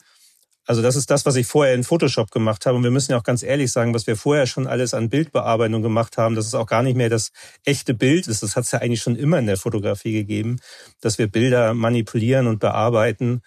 [0.70, 2.78] Also das ist das, was ich vorher in Photoshop gemacht habe.
[2.78, 5.82] Und wir müssen ja auch ganz ehrlich sagen, was wir vorher schon alles an Bildbearbeitung
[5.82, 7.32] gemacht haben, das ist auch gar nicht mehr das
[7.66, 8.44] echte Bild ist.
[8.44, 10.60] Das hat es ja eigentlich schon immer in der Fotografie gegeben,
[11.02, 13.42] dass wir Bilder manipulieren und bearbeiten.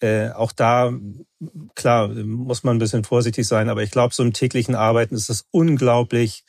[0.00, 0.92] Äh, auch da,
[1.76, 5.30] klar, muss man ein bisschen vorsichtig sein, aber ich glaube, so im täglichen Arbeiten ist
[5.30, 6.42] es unglaublich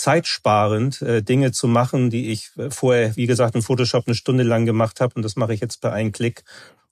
[0.00, 4.44] zeitsparend, äh, Dinge zu machen, die ich äh, vorher, wie gesagt, in Photoshop eine Stunde
[4.44, 5.14] lang gemacht habe.
[5.14, 6.42] Und das mache ich jetzt bei einem Klick.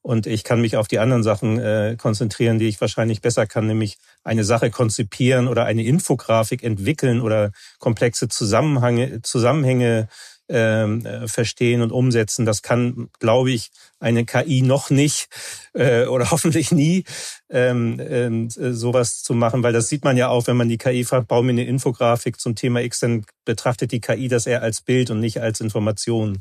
[0.03, 3.67] und ich kann mich auf die anderen Sachen äh, konzentrieren, die ich wahrscheinlich besser kann,
[3.67, 10.09] nämlich eine Sache konzipieren oder eine Infografik entwickeln oder komplexe Zusammenhänge, Zusammenhänge
[10.49, 12.47] ähm, äh, verstehen und umsetzen.
[12.47, 15.29] Das kann, glaube ich, eine KI noch nicht
[15.75, 17.05] äh, oder hoffentlich nie
[17.51, 21.05] ähm, äh, sowas zu machen, weil das sieht man ja auch, wenn man die KI
[21.05, 24.81] fragt, bau mir eine Infografik zum Thema X, dann betrachtet die KI das eher als
[24.81, 26.39] Bild und nicht als Information.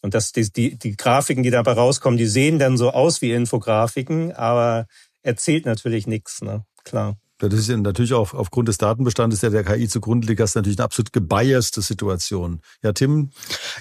[0.00, 3.32] Und das, die, die, die Grafiken, die dabei rauskommen, die sehen dann so aus wie
[3.32, 4.86] Infografiken, aber
[5.22, 6.64] erzählt natürlich nichts, ne?
[6.84, 7.16] Klar.
[7.38, 10.56] Das ist ja natürlich auch aufgrund des Datenbestandes, der der KI zugrunde liegt, das ist
[10.56, 12.60] natürlich eine absolut gebiaste Situation.
[12.82, 13.30] Ja, Tim?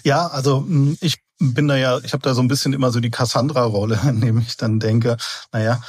[0.03, 2.99] Ja, also hm, ich bin da ja, ich habe da so ein bisschen immer so
[2.99, 5.17] die Cassandra-Rolle, dem ich dann denke,
[5.51, 5.81] naja,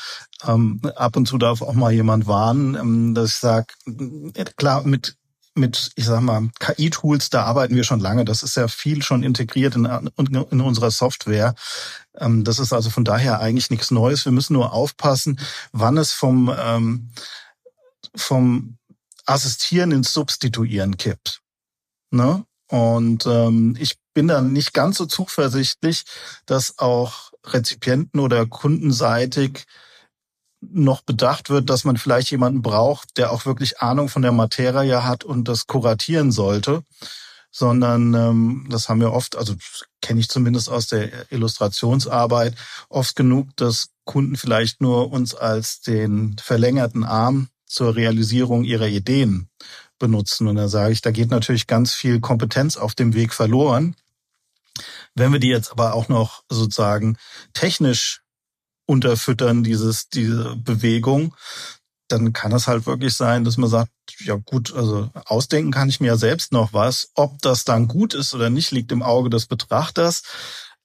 [0.46, 3.66] ähm, ab und zu darf auch mal jemand warnen, ähm, dass ich sage,
[4.56, 5.16] klar, mit
[5.58, 8.24] mit, ich sag mal, KI-Tools, da arbeiten wir schon lange.
[8.24, 11.54] Das ist ja viel schon integriert in, in unserer Software.
[12.16, 14.24] Ähm, das ist also von daher eigentlich nichts Neues.
[14.24, 15.38] Wir müssen nur aufpassen,
[15.72, 17.10] wann es vom, ähm,
[18.14, 18.78] vom
[19.26, 21.40] Assistieren ins Substituieren kippt.
[22.10, 22.44] Ne?
[22.70, 26.04] Und ähm, ich bin da nicht ganz so zuversichtlich,
[26.46, 29.64] dass auch Rezipienten oder kundenseitig
[30.60, 35.04] noch bedacht wird, dass man vielleicht jemanden braucht, der auch wirklich Ahnung von der Materie
[35.04, 36.82] hat und das kuratieren sollte,
[37.50, 39.54] sondern ähm, das haben wir oft, also
[40.02, 42.54] kenne ich zumindest aus der Illustrationsarbeit,
[42.88, 49.48] oft genug, dass Kunden vielleicht nur uns als den verlängerten Arm zur Realisierung ihrer Ideen
[49.98, 50.48] benutzen.
[50.48, 53.94] Und da sage ich, da geht natürlich ganz viel Kompetenz auf dem Weg verloren.
[55.14, 57.18] Wenn wir die jetzt aber auch noch sozusagen
[57.52, 58.22] technisch
[58.86, 61.34] unterfüttern, dieses, diese Bewegung,
[62.08, 66.00] dann kann es halt wirklich sein, dass man sagt, ja gut, also ausdenken kann ich
[66.00, 67.10] mir ja selbst noch was.
[67.14, 70.22] Ob das dann gut ist oder nicht, liegt im Auge des Betrachters.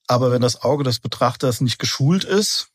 [0.07, 2.72] Aber wenn das Auge des Betrachters nicht geschult ist,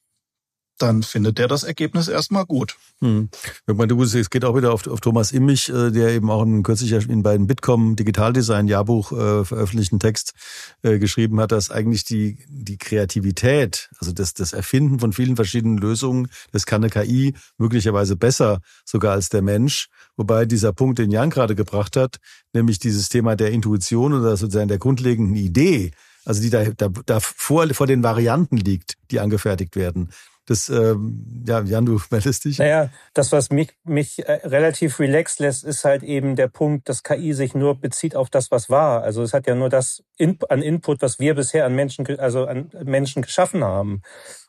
[0.78, 2.76] dann findet der das Ergebnis erstmal gut.
[3.00, 3.28] Hm.
[3.66, 6.62] Ich meine, es geht auch wieder auf, auf Thomas Immich, äh, der eben auch einen
[6.62, 10.34] kürzlich in beiden Bitkom Digitaldesign Jahrbuch äh, veröffentlichten Text
[10.82, 15.78] äh, geschrieben hat, dass eigentlich die, die Kreativität, also das, das Erfinden von vielen verschiedenen
[15.78, 19.88] Lösungen, das kann eine KI möglicherweise besser sogar als der Mensch.
[20.16, 22.16] Wobei dieser Punkt, den Jan gerade gebracht hat,
[22.52, 25.92] nämlich dieses Thema der Intuition oder sozusagen der grundlegenden Idee,
[26.24, 30.10] also die da, da, da vor, vor den Varianten liegt, die angefertigt werden.
[30.48, 32.58] Das, ähm, ja, Jan, du meldest dich.
[32.58, 37.02] Naja, das, was mich, mich äh, relativ relaxed lässt, ist halt eben der Punkt, dass
[37.02, 39.02] KI sich nur bezieht auf das, was war.
[39.02, 42.46] Also es hat ja nur das in, an Input, was wir bisher an Menschen, also
[42.46, 44.00] an Menschen geschaffen haben.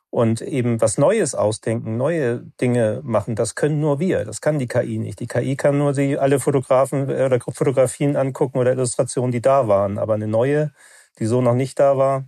[0.10, 4.24] Und eben was Neues ausdenken, neue Dinge machen, das können nur wir.
[4.24, 5.20] Das kann die KI nicht.
[5.20, 9.68] Die KI kann nur sie alle Fotografen äh, oder Fotografien angucken oder Illustrationen, die da
[9.68, 9.98] waren.
[9.98, 10.72] Aber eine neue,
[11.20, 12.26] die so noch nicht da war,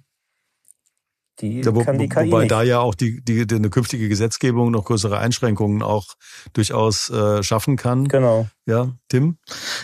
[1.39, 2.51] die ja, wo, kann die KI Wobei nicht.
[2.51, 6.05] da ja auch die, die, die, eine künftige Gesetzgebung noch größere Einschränkungen auch
[6.53, 8.07] durchaus äh, schaffen kann.
[8.07, 8.47] Genau.
[8.65, 9.37] Ja, Tim?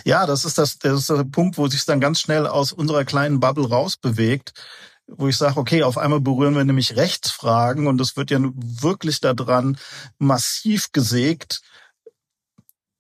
[0.03, 3.05] Ja, das ist das, das ist der Punkt, wo sich dann ganz schnell aus unserer
[3.05, 4.53] kleinen Bubble rausbewegt
[5.07, 9.21] wo ich sage, okay, auf einmal berühren wir nämlich Rechtsfragen und es wird ja wirklich
[9.21, 9.77] daran
[10.19, 11.61] massiv gesägt,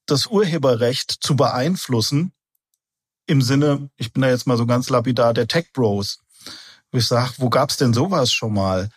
[0.05, 2.31] das Urheberrecht zu beeinflussen
[3.25, 6.19] im Sinne, ich bin da jetzt mal so ganz lapidar, der Tech Bros
[6.91, 8.89] wo ich sage, wo gab's denn sowas schon mal?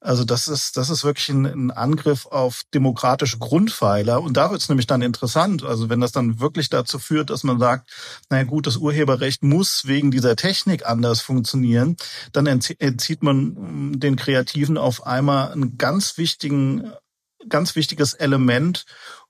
[0.00, 4.22] Also das ist, das ist wirklich ein, ein Angriff auf demokratische Grundpfeiler.
[4.22, 5.64] Und da wird's nämlich dann interessant.
[5.64, 7.90] Also wenn das dann wirklich dazu führt, dass man sagt,
[8.30, 11.96] naja gut, das Urheberrecht muss wegen dieser Technik anders funktionieren,
[12.32, 16.92] dann entzieht man mm, den Kreativen auf einmal einen ganz wichtigen,
[17.48, 18.84] ganz wichtiges Element,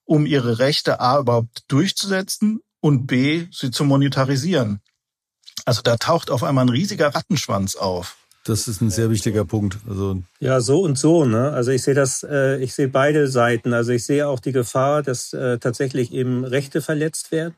[0.04, 4.82] um ihre Rechte A überhaupt durchzusetzen und B, sie zu monetarisieren.
[5.68, 8.16] Also da taucht auf einmal ein riesiger Rattenschwanz auf.
[8.46, 9.76] Das ist ein sehr wichtiger Punkt.
[9.86, 11.26] Also ja, so und so.
[11.26, 11.50] Ne?
[11.50, 13.74] Also ich sehe das, äh, ich sehe beide Seiten.
[13.74, 17.54] Also ich sehe auch die Gefahr, dass äh, tatsächlich eben Rechte verletzt werden.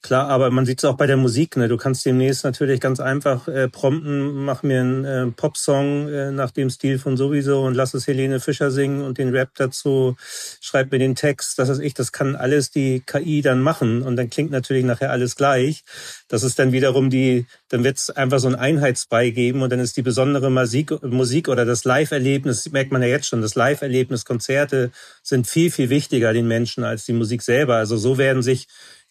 [0.00, 1.56] Klar, aber man sieht es auch bei der Musik.
[1.56, 1.66] Ne?
[1.66, 6.52] Du kannst demnächst natürlich ganz einfach äh, prompten, mach mir einen äh, Popsong äh, nach
[6.52, 10.16] dem Stil von sowieso und lass es Helene Fischer singen und den Rap dazu,
[10.60, 14.14] schreib mir den Text, das ist ich, das kann alles die KI dann machen und
[14.14, 15.82] dann klingt natürlich nachher alles gleich.
[16.28, 19.80] Das ist dann wiederum die, dann wird es einfach so ein Einheitsbrei geben und dann
[19.80, 24.24] ist die besondere Musik, Musik oder das Live-Erlebnis, merkt man ja jetzt schon, das Live-Erlebnis,
[24.24, 24.92] Konzerte
[25.24, 27.76] sind viel, viel wichtiger den Menschen als die Musik selber.
[27.76, 28.68] Also so werden sich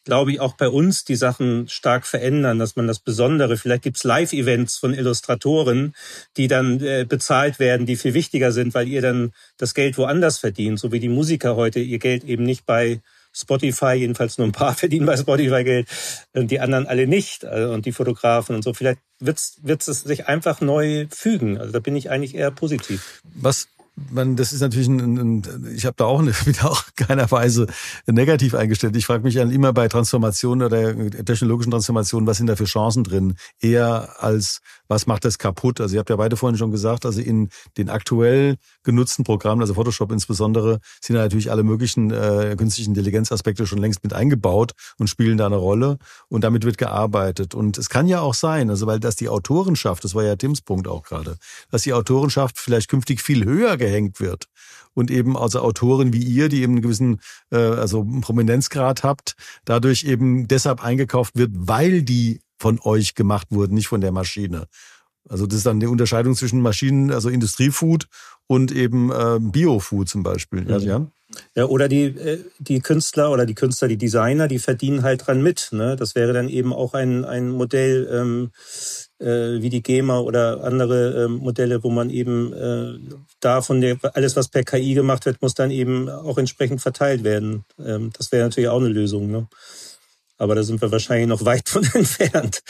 [0.07, 4.05] glaube ich, auch bei uns die Sachen stark verändern, dass man das Besondere, vielleicht gibt's
[4.05, 5.93] Live-Events von Illustratoren,
[6.37, 10.37] die dann äh, bezahlt werden, die viel wichtiger sind, weil ihr dann das Geld woanders
[10.37, 13.01] verdient, so wie die Musiker heute ihr Geld eben nicht bei
[13.33, 15.89] Spotify, jedenfalls nur ein paar verdienen bei Spotify Geld,
[16.33, 18.73] die anderen alle nicht äh, und die Fotografen und so.
[18.73, 21.57] Vielleicht wird's es sich einfach neu fügen.
[21.57, 23.21] Also da bin ich eigentlich eher positiv.
[23.25, 23.67] Was
[24.11, 27.67] man, das ist natürlich ein, ein ich habe da auch eine, wieder auch keiner Weise
[28.05, 28.95] negativ eingestellt.
[28.95, 33.03] Ich frage mich dann immer bei Transformationen oder technologischen Transformationen, was sind da für Chancen
[33.03, 33.35] drin?
[33.59, 35.81] Eher als was macht das kaputt?
[35.81, 39.73] Also ihr habt ja beide vorhin schon gesagt, also in den aktuell genutzten Programmen, also
[39.73, 45.09] Photoshop insbesondere, sind da natürlich alle möglichen äh, künstlichen Intelligenzaspekte schon längst mit eingebaut und
[45.09, 45.97] spielen da eine Rolle
[46.29, 47.53] und damit wird gearbeitet.
[47.53, 50.61] Und es kann ja auch sein, also weil das die Autorenschaft, das war ja Tims
[50.61, 51.37] Punkt auch gerade,
[51.69, 54.47] dass die Autorenschaft vielleicht künftig viel höher gehängt wird
[54.93, 57.21] und eben also Autoren wie ihr, die eben einen gewissen
[57.51, 63.75] äh, also Prominenzgrad habt, dadurch eben deshalb eingekauft wird, weil die von euch gemacht wurden,
[63.75, 64.65] nicht von der Maschine.
[65.29, 68.07] Also das ist dann die Unterscheidung zwischen Maschinen, also Industriefood
[68.47, 70.67] und eben äh, Biofood zum Beispiel.
[70.69, 71.07] Ja, ja.
[71.55, 75.43] Ja, oder die, äh, die Künstler oder die Künstler, die Designer, die verdienen halt dran
[75.43, 75.69] mit.
[75.71, 75.95] Ne?
[75.97, 78.51] Das wäre dann eben auch ein, ein Modell ähm,
[79.19, 82.99] äh, wie die GEMA oder andere äh, Modelle, wo man eben äh,
[83.39, 87.23] da von der, alles, was per KI gemacht wird, muss dann eben auch entsprechend verteilt
[87.23, 87.65] werden.
[87.83, 89.31] Ähm, das wäre natürlich auch eine Lösung.
[89.31, 89.47] Ne?
[90.37, 92.61] Aber da sind wir wahrscheinlich noch weit von entfernt.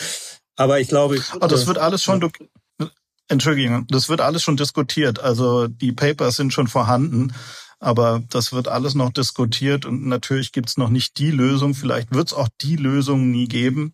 [0.56, 1.22] Aber ich glaube.
[1.40, 2.22] Ah, das wird alles schon.
[2.80, 2.90] Ja.
[3.28, 5.20] Entschuldigung, das wird alles schon diskutiert.
[5.20, 7.34] Also die Papers sind schon vorhanden.
[7.80, 11.76] Aber das wird alles noch diskutiert und natürlich gibt's noch nicht die Lösung.
[11.76, 13.94] Vielleicht wird's auch die Lösung nie geben.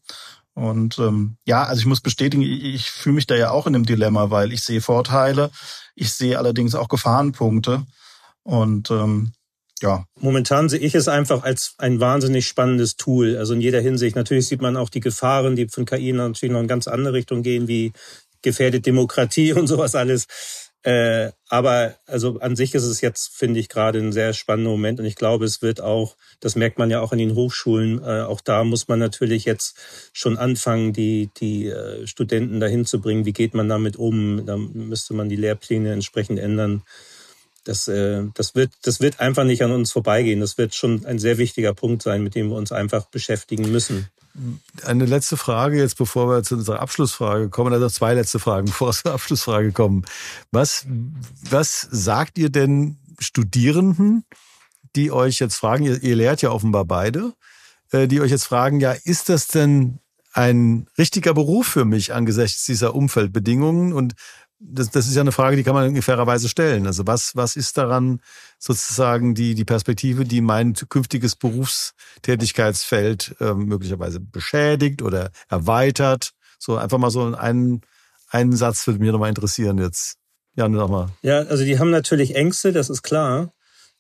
[0.56, 3.76] Und ähm, ja, also ich muss bestätigen, ich, ich fühle mich da ja auch in
[3.76, 5.50] einem Dilemma, weil ich sehe Vorteile,
[5.96, 7.86] ich sehe allerdings auch Gefahrenpunkte.
[8.44, 9.34] Und ähm,
[9.82, 10.06] ja.
[10.20, 13.38] Momentan sehe ich es einfach als ein wahnsinnig spannendes Tool.
[13.38, 14.16] Also in jeder Hinsicht.
[14.16, 17.44] Natürlich sieht man auch die Gefahren, die von KI natürlich noch in ganz andere Richtung
[17.44, 17.92] gehen, wie
[18.42, 20.28] gefährdet Demokratie und sowas alles.
[20.84, 25.00] Äh, aber also an sich ist es jetzt, finde ich, gerade ein sehr spannender Moment.
[25.00, 28.22] Und ich glaube, es wird auch, das merkt man ja auch in den Hochschulen, äh,
[28.24, 29.78] auch da muss man natürlich jetzt
[30.12, 33.26] schon anfangen, die, die äh, Studenten dahin zu bringen.
[33.26, 34.46] Wie geht man damit um?
[34.46, 36.84] Da müsste man die Lehrpläne entsprechend ändern.
[37.64, 40.42] Das, äh, das, wird, das wird einfach nicht an uns vorbeigehen.
[40.42, 44.10] Das wird schon ein sehr wichtiger Punkt sein, mit dem wir uns einfach beschäftigen müssen.
[44.84, 48.90] Eine letzte Frage jetzt, bevor wir zu unserer Abschlussfrage kommen, also zwei letzte Fragen, bevor
[48.90, 50.06] wir zur Abschlussfrage kommen.
[50.52, 50.86] Was,
[51.50, 54.26] was sagt ihr denn Studierenden,
[54.96, 57.34] die euch jetzt fragen, ihr, ihr lehrt ja offenbar beide,
[57.92, 60.00] äh, die euch jetzt fragen, ja, ist das denn
[60.34, 63.94] ein richtiger Beruf für mich angesichts dieser Umfeldbedingungen?
[63.94, 64.16] Und
[64.66, 66.88] das, das ist ja eine Frage, die kann man fairerweise stellen.
[66.88, 68.22] Also was, was ist daran
[68.60, 76.32] sozusagen die, die Perspektive, die mein künftiges Berufstätigkeitsfeld äh, möglicherweise beschädigt oder erweitert?
[76.60, 77.82] So einfach mal so einen,
[78.30, 80.18] einen Satz würde mich nochmal interessieren jetzt.
[80.56, 81.10] Jan, nochmal.
[81.22, 83.52] Ja, also die haben natürlich Ängste, das ist klar.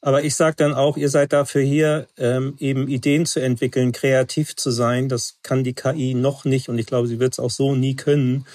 [0.02, 4.56] Aber ich sage dann auch, ihr seid dafür hier, ähm, eben Ideen zu entwickeln, kreativ
[4.56, 5.08] zu sein.
[5.08, 7.95] Das kann die KI noch nicht und ich glaube, sie wird es auch so nie
[7.95, 8.45] können.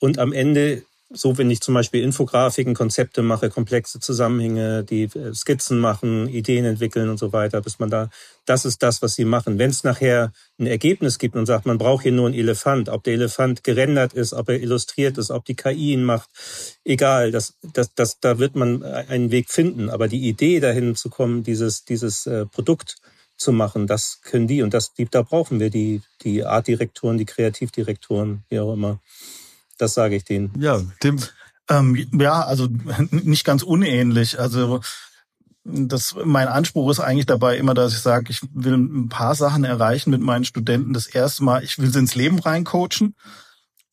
[0.00, 5.32] Und am Ende so, wenn ich zum Beispiel Infografiken, Konzepte mache, komplexe Zusammenhänge, die äh,
[5.34, 8.10] Skizzen machen, Ideen entwickeln und so weiter, bis man da,
[8.44, 9.58] das ist das, was sie machen.
[9.58, 13.04] Wenn es nachher ein Ergebnis gibt und sagt, man braucht hier nur einen Elefant, ob
[13.04, 16.28] der Elefant gerendert ist, ob er illustriert ist, ob die KI ihn macht,
[16.84, 19.88] egal, das, das, das, da wird man einen Weg finden.
[19.88, 22.96] Aber die Idee dahin zu kommen, dieses, dieses äh, Produkt
[23.38, 27.24] zu machen, das können die und das, die, da brauchen wir die, die Artdirektoren, die
[27.24, 29.00] Kreativdirektoren, wie auch immer.
[29.78, 30.52] Das sage ich denen.
[30.58, 31.18] Ja, Tim.
[31.70, 32.68] Ähm, ja, also
[33.10, 34.38] nicht ganz unähnlich.
[34.38, 34.80] Also
[35.64, 39.64] das, mein Anspruch ist eigentlich dabei immer, dass ich sage, ich will ein paar Sachen
[39.64, 40.94] erreichen mit meinen Studenten.
[40.94, 43.14] Das erste Mal, ich will sie ins Leben reincoachen.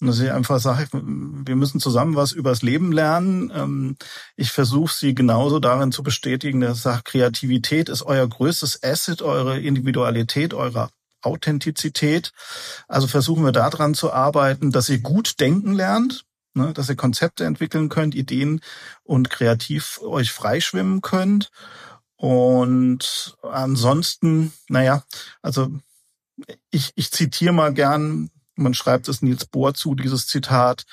[0.02, 3.52] Und dass ich einfach sage, wir müssen zusammen was übers Leben lernen.
[3.56, 3.98] Ähm,
[4.36, 9.22] ich versuche sie genauso darin zu bestätigen, dass ich sage, Kreativität ist euer größtes Asset,
[9.22, 10.90] eure Individualität, eure
[11.26, 12.32] Authentizität.
[12.88, 17.46] Also versuchen wir daran zu arbeiten, dass ihr gut denken lernt, ne, dass ihr Konzepte
[17.46, 18.62] entwickeln könnt, Ideen
[19.04, 21.52] und kreativ euch freischwimmen könnt.
[22.16, 25.04] Und ansonsten, naja,
[25.42, 25.70] also
[26.72, 30.86] ich, ich zitiere mal gern, man schreibt es Nils Bohr zu, dieses Zitat,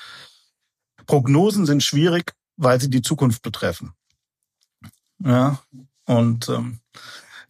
[1.05, 3.93] Prognosen sind schwierig, weil sie die Zukunft betreffen.
[5.19, 5.61] Ja,
[6.05, 6.79] und ähm,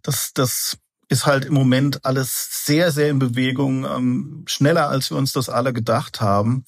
[0.01, 0.77] das, das
[1.09, 5.49] ist halt im Moment alles sehr, sehr in Bewegung, ähm, schneller als wir uns das
[5.49, 6.65] alle gedacht haben.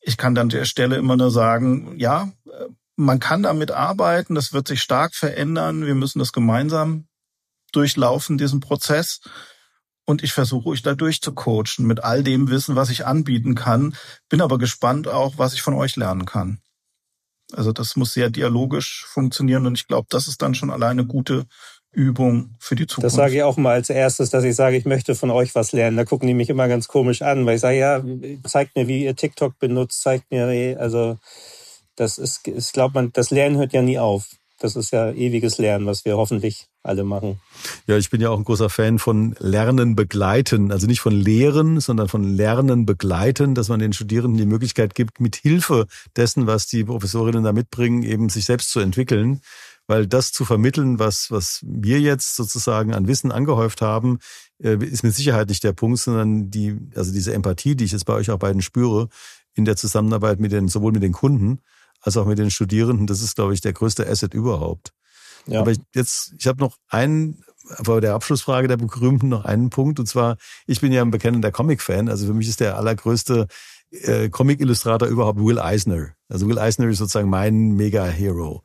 [0.00, 4.52] Ich kann an der Stelle immer nur sagen, ja, äh, man kann damit arbeiten, das
[4.52, 7.08] wird sich stark verändern, wir müssen das gemeinsam
[7.72, 9.20] durchlaufen, diesen Prozess.
[10.06, 13.96] Und ich versuche euch da durchzucoachen mit all dem Wissen, was ich anbieten kann.
[14.28, 16.60] Bin aber gespannt auch, was ich von euch lernen kann.
[17.52, 21.46] Also das muss sehr dialogisch funktionieren und ich glaube, das ist dann schon alleine gute
[21.94, 23.06] Übung für die Zukunft.
[23.06, 25.72] Das sage ich auch mal als erstes, dass ich sage, ich möchte von euch was
[25.72, 25.96] lernen.
[25.96, 28.02] Da gucken die mich immer ganz komisch an, weil ich sage, ja,
[28.46, 31.18] zeigt mir, wie ihr TikTok benutzt, zeigt mir, also
[31.96, 34.28] das ist, ich glaube, man, das Lernen hört ja nie auf.
[34.60, 37.40] Das ist ja ewiges Lernen, was wir hoffentlich alle machen.
[37.86, 40.70] Ja, ich bin ja auch ein großer Fan von Lernen begleiten.
[40.70, 45.20] Also nicht von Lehren, sondern von Lernen begleiten, dass man den Studierenden die Möglichkeit gibt,
[45.20, 45.86] mit Hilfe
[46.16, 49.40] dessen, was die Professorinnen da mitbringen, eben sich selbst zu entwickeln.
[49.86, 54.18] Weil das zu vermitteln, was, was wir jetzt sozusagen an Wissen angehäuft haben,
[54.62, 58.06] äh, ist mit Sicherheit nicht der Punkt, sondern die, also diese Empathie, die ich jetzt
[58.06, 59.08] bei euch auch beiden spüre,
[59.54, 61.60] in der Zusammenarbeit mit den, sowohl mit den Kunden
[62.00, 64.92] als auch mit den Studierenden, das ist, glaube ich, der größte Asset überhaupt.
[65.46, 65.60] Ja.
[65.60, 67.42] Aber ich, jetzt, ich habe noch einen,
[67.82, 69.98] vor der Abschlussfrage der berühmten noch einen Punkt.
[69.98, 72.08] Und zwar, ich bin ja ein bekennender Comic-Fan.
[72.08, 73.46] Also für mich ist der allergrößte
[74.02, 76.14] äh, Comic-Illustrator überhaupt Will Eisner.
[76.28, 78.62] Also Will Eisner ist sozusagen mein Mega-Hero.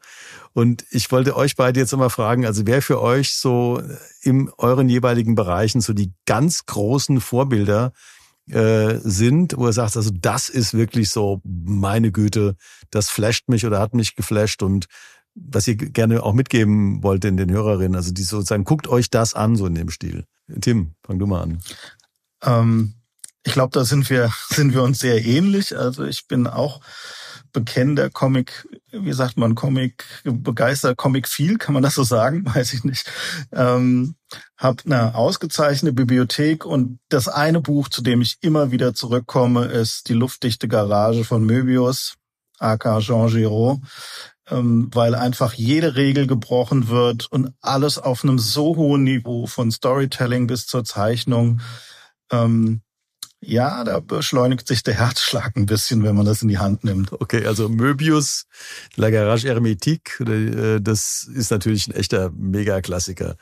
[0.53, 3.81] Und ich wollte euch beide jetzt immer fragen, also wer für euch so
[4.21, 7.93] in euren jeweiligen Bereichen so die ganz großen Vorbilder
[8.49, 12.55] äh, sind, wo er sagt, also das ist wirklich so, meine Güte,
[12.89, 14.87] das flasht mich oder hat mich geflasht und
[15.35, 19.35] was ihr gerne auch mitgeben wollt in den Hörerinnen, also die sozusagen, guckt euch das
[19.35, 20.25] an, so in dem Stil.
[20.61, 21.59] Tim, fang du mal an.
[22.43, 22.95] Ähm,
[23.45, 25.77] ich glaube, da sind wir, sind wir uns sehr ähnlich.
[25.77, 26.81] Also ich bin auch
[27.51, 32.45] bekennender Comic, wie sagt man, Comic, begeisterter Comic viel, kann man das so sagen?
[32.53, 33.09] Weiß ich nicht.
[33.51, 34.15] Ähm,
[34.57, 40.09] hab eine ausgezeichnete Bibliothek und das eine Buch, zu dem ich immer wieder zurückkomme, ist
[40.09, 42.15] Die luftdichte Garage von Möbius,
[42.59, 43.79] aka Jean Giraud,
[44.49, 49.71] ähm, weil einfach jede Regel gebrochen wird und alles auf einem so hohen Niveau von
[49.71, 51.61] Storytelling bis zur Zeichnung.
[52.31, 52.81] Ähm,
[53.41, 57.13] ja, da beschleunigt sich der Herzschlag ein bisschen, wenn man das in die Hand nimmt.
[57.13, 58.45] Okay, also Möbius,
[58.95, 63.35] La Garage Hermétique, äh, das ist natürlich ein echter Mega-Klassiker.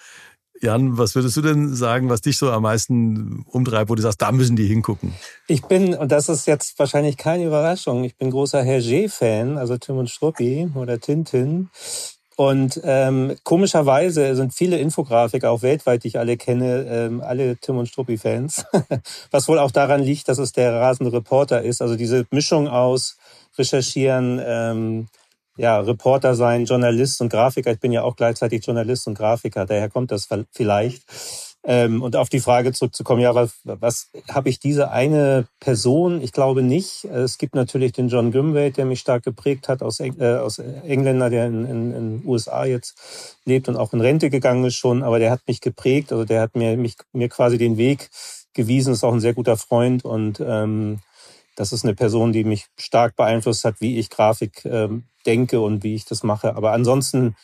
[0.61, 4.21] Jan, was würdest du denn sagen, was dich so am meisten umtreibt, wo du sagst,
[4.21, 5.13] da müssen die hingucken?
[5.47, 9.97] Ich bin, und das ist jetzt wahrscheinlich keine Überraschung, ich bin großer Hergé-Fan, also Tim
[9.97, 11.69] und Struppi oder Tintin.
[12.37, 17.79] Und ähm, komischerweise sind viele Infografiker auch weltweit, die ich alle kenne, ähm, alle Tim
[17.79, 18.63] und Struppi-Fans.
[19.31, 21.81] Was wohl auch daran liegt, dass es der rasende Reporter ist.
[21.81, 23.17] Also diese Mischung aus
[23.57, 25.07] Recherchieren, ähm,
[25.57, 27.71] ja, Reporter sein, Journalist und Grafiker.
[27.71, 31.01] Ich bin ja auch gleichzeitig Journalist und Grafiker, daher kommt das vielleicht.
[31.69, 36.21] Ähm, und auf die Frage zurückzukommen, ja, was, was habe ich diese eine Person?
[36.21, 37.03] Ich glaube nicht.
[37.03, 41.29] Es gibt natürlich den John Grimwade, der mich stark geprägt hat, aus, äh, aus Engländer,
[41.29, 45.29] der in, in USA jetzt lebt und auch in Rente gegangen ist schon, aber der
[45.29, 48.09] hat mich geprägt, also der hat mir, mich, mir quasi den Weg
[48.53, 50.99] gewiesen, ist auch ein sehr guter Freund und ähm,
[51.57, 55.83] das ist eine Person, die mich stark beeinflusst hat, wie ich Grafik ähm, denke und
[55.83, 56.55] wie ich das mache.
[56.55, 57.35] Aber ansonsten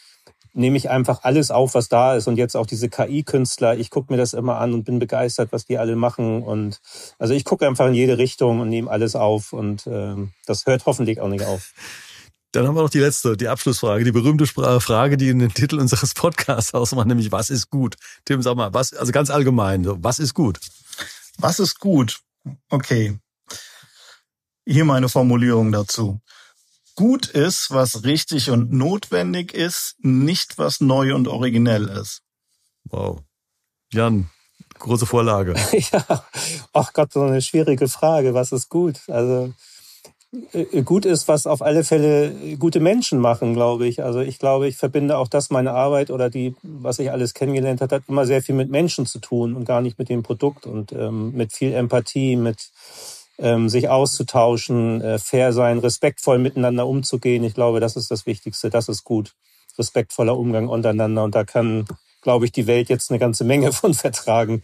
[0.53, 2.27] nehme ich einfach alles auf, was da ist.
[2.27, 5.65] Und jetzt auch diese KI-Künstler, ich gucke mir das immer an und bin begeistert, was
[5.65, 6.43] die alle machen.
[6.43, 6.79] Und
[7.19, 9.53] also ich gucke einfach in jede Richtung und nehme alles auf.
[9.53, 11.73] Und ähm, das hört hoffentlich auch nicht auf.
[12.51, 15.79] Dann haben wir noch die letzte, die Abschlussfrage, die berühmte Frage, die in den Titel
[15.79, 17.95] unseres Podcasts ausmacht, nämlich was ist gut?
[18.25, 20.59] Tim, sag mal, was, also ganz allgemein, was ist gut?
[21.39, 22.19] Was ist gut?
[22.69, 23.17] Okay.
[24.67, 26.21] Hier meine Formulierung dazu
[26.95, 32.21] gut ist, was richtig und notwendig ist, nicht was neu und originell ist.
[32.85, 33.21] Wow.
[33.91, 34.29] Jan,
[34.79, 35.55] große Vorlage.
[35.71, 36.25] ja,
[36.73, 38.33] ach Gott, so eine schwierige Frage.
[38.33, 39.01] Was ist gut?
[39.07, 39.53] Also
[40.51, 44.03] äh, gut ist, was auf alle Fälle gute Menschen machen, glaube ich.
[44.03, 47.81] Also ich glaube, ich verbinde auch das meine Arbeit oder die, was ich alles kennengelernt
[47.81, 50.65] habe, hat immer sehr viel mit Menschen zu tun und gar nicht mit dem Produkt
[50.65, 52.71] und ähm, mit viel Empathie, mit
[53.37, 57.43] ähm, sich auszutauschen, äh, fair sein, respektvoll miteinander umzugehen.
[57.43, 58.69] Ich glaube, das ist das Wichtigste.
[58.69, 59.33] Das ist gut.
[59.77, 61.23] Respektvoller Umgang untereinander.
[61.23, 61.85] Und da kann,
[62.21, 64.61] glaube ich, die Welt jetzt eine ganze Menge von vertragen.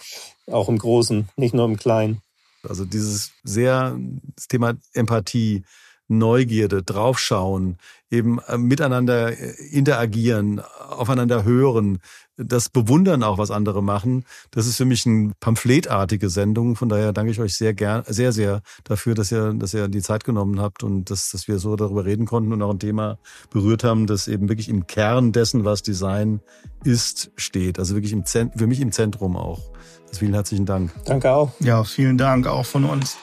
[0.47, 2.21] Auch im Großen, nicht nur im Kleinen.
[2.67, 3.97] Also dieses sehr,
[4.35, 5.63] das Thema Empathie,
[6.07, 7.77] Neugierde, draufschauen,
[8.11, 11.99] eben äh, miteinander äh, interagieren, aufeinander hören,
[12.37, 14.25] das bewundern auch, was andere machen.
[14.51, 16.75] Das ist für mich eine pamphletartige Sendung.
[16.75, 20.01] Von daher danke ich euch sehr gern, sehr, sehr dafür, dass ihr, dass ihr die
[20.01, 23.19] Zeit genommen habt und dass, dass wir so darüber reden konnten und auch ein Thema
[23.49, 26.39] berührt haben, das eben wirklich im Kern dessen, was Design
[26.83, 27.77] ist, steht.
[27.77, 29.71] Also wirklich im Zent für mich im Zentrum auch.
[30.07, 30.91] Also vielen herzlichen Dank.
[31.05, 31.51] Danke auch.
[31.59, 33.17] Ja, vielen Dank auch von uns.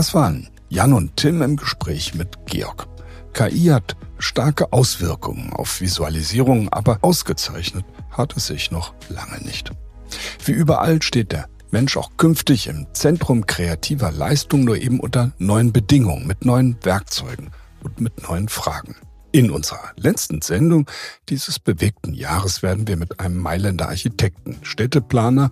[0.00, 2.88] Das waren Jan und Tim im Gespräch mit Georg.
[3.34, 9.72] KI hat starke Auswirkungen auf Visualisierung, aber ausgezeichnet hat es sich noch lange nicht.
[10.42, 15.70] Wie überall steht der Mensch auch künftig im Zentrum kreativer Leistung, nur eben unter neuen
[15.70, 17.50] Bedingungen, mit neuen Werkzeugen
[17.82, 18.96] und mit neuen Fragen.
[19.32, 20.86] In unserer letzten Sendung
[21.28, 25.50] dieses bewegten Jahres werden wir mit einem Mailänder Architekten, Städteplaner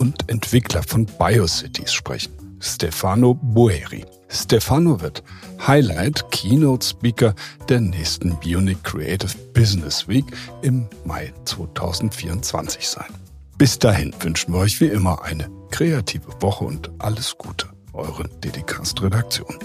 [0.00, 2.43] und Entwickler von Biocities sprechen.
[2.64, 4.06] Stefano Boeri.
[4.28, 5.22] Stefano wird
[5.66, 7.34] Highlight Keynote Speaker
[7.68, 10.24] der nächsten Munich Creative Business Week
[10.62, 13.12] im Mai 2024 sein.
[13.58, 17.68] Bis dahin wünschen wir euch wie immer eine kreative Woche und alles Gute.
[17.92, 19.58] Eure Dedicast Redaktion.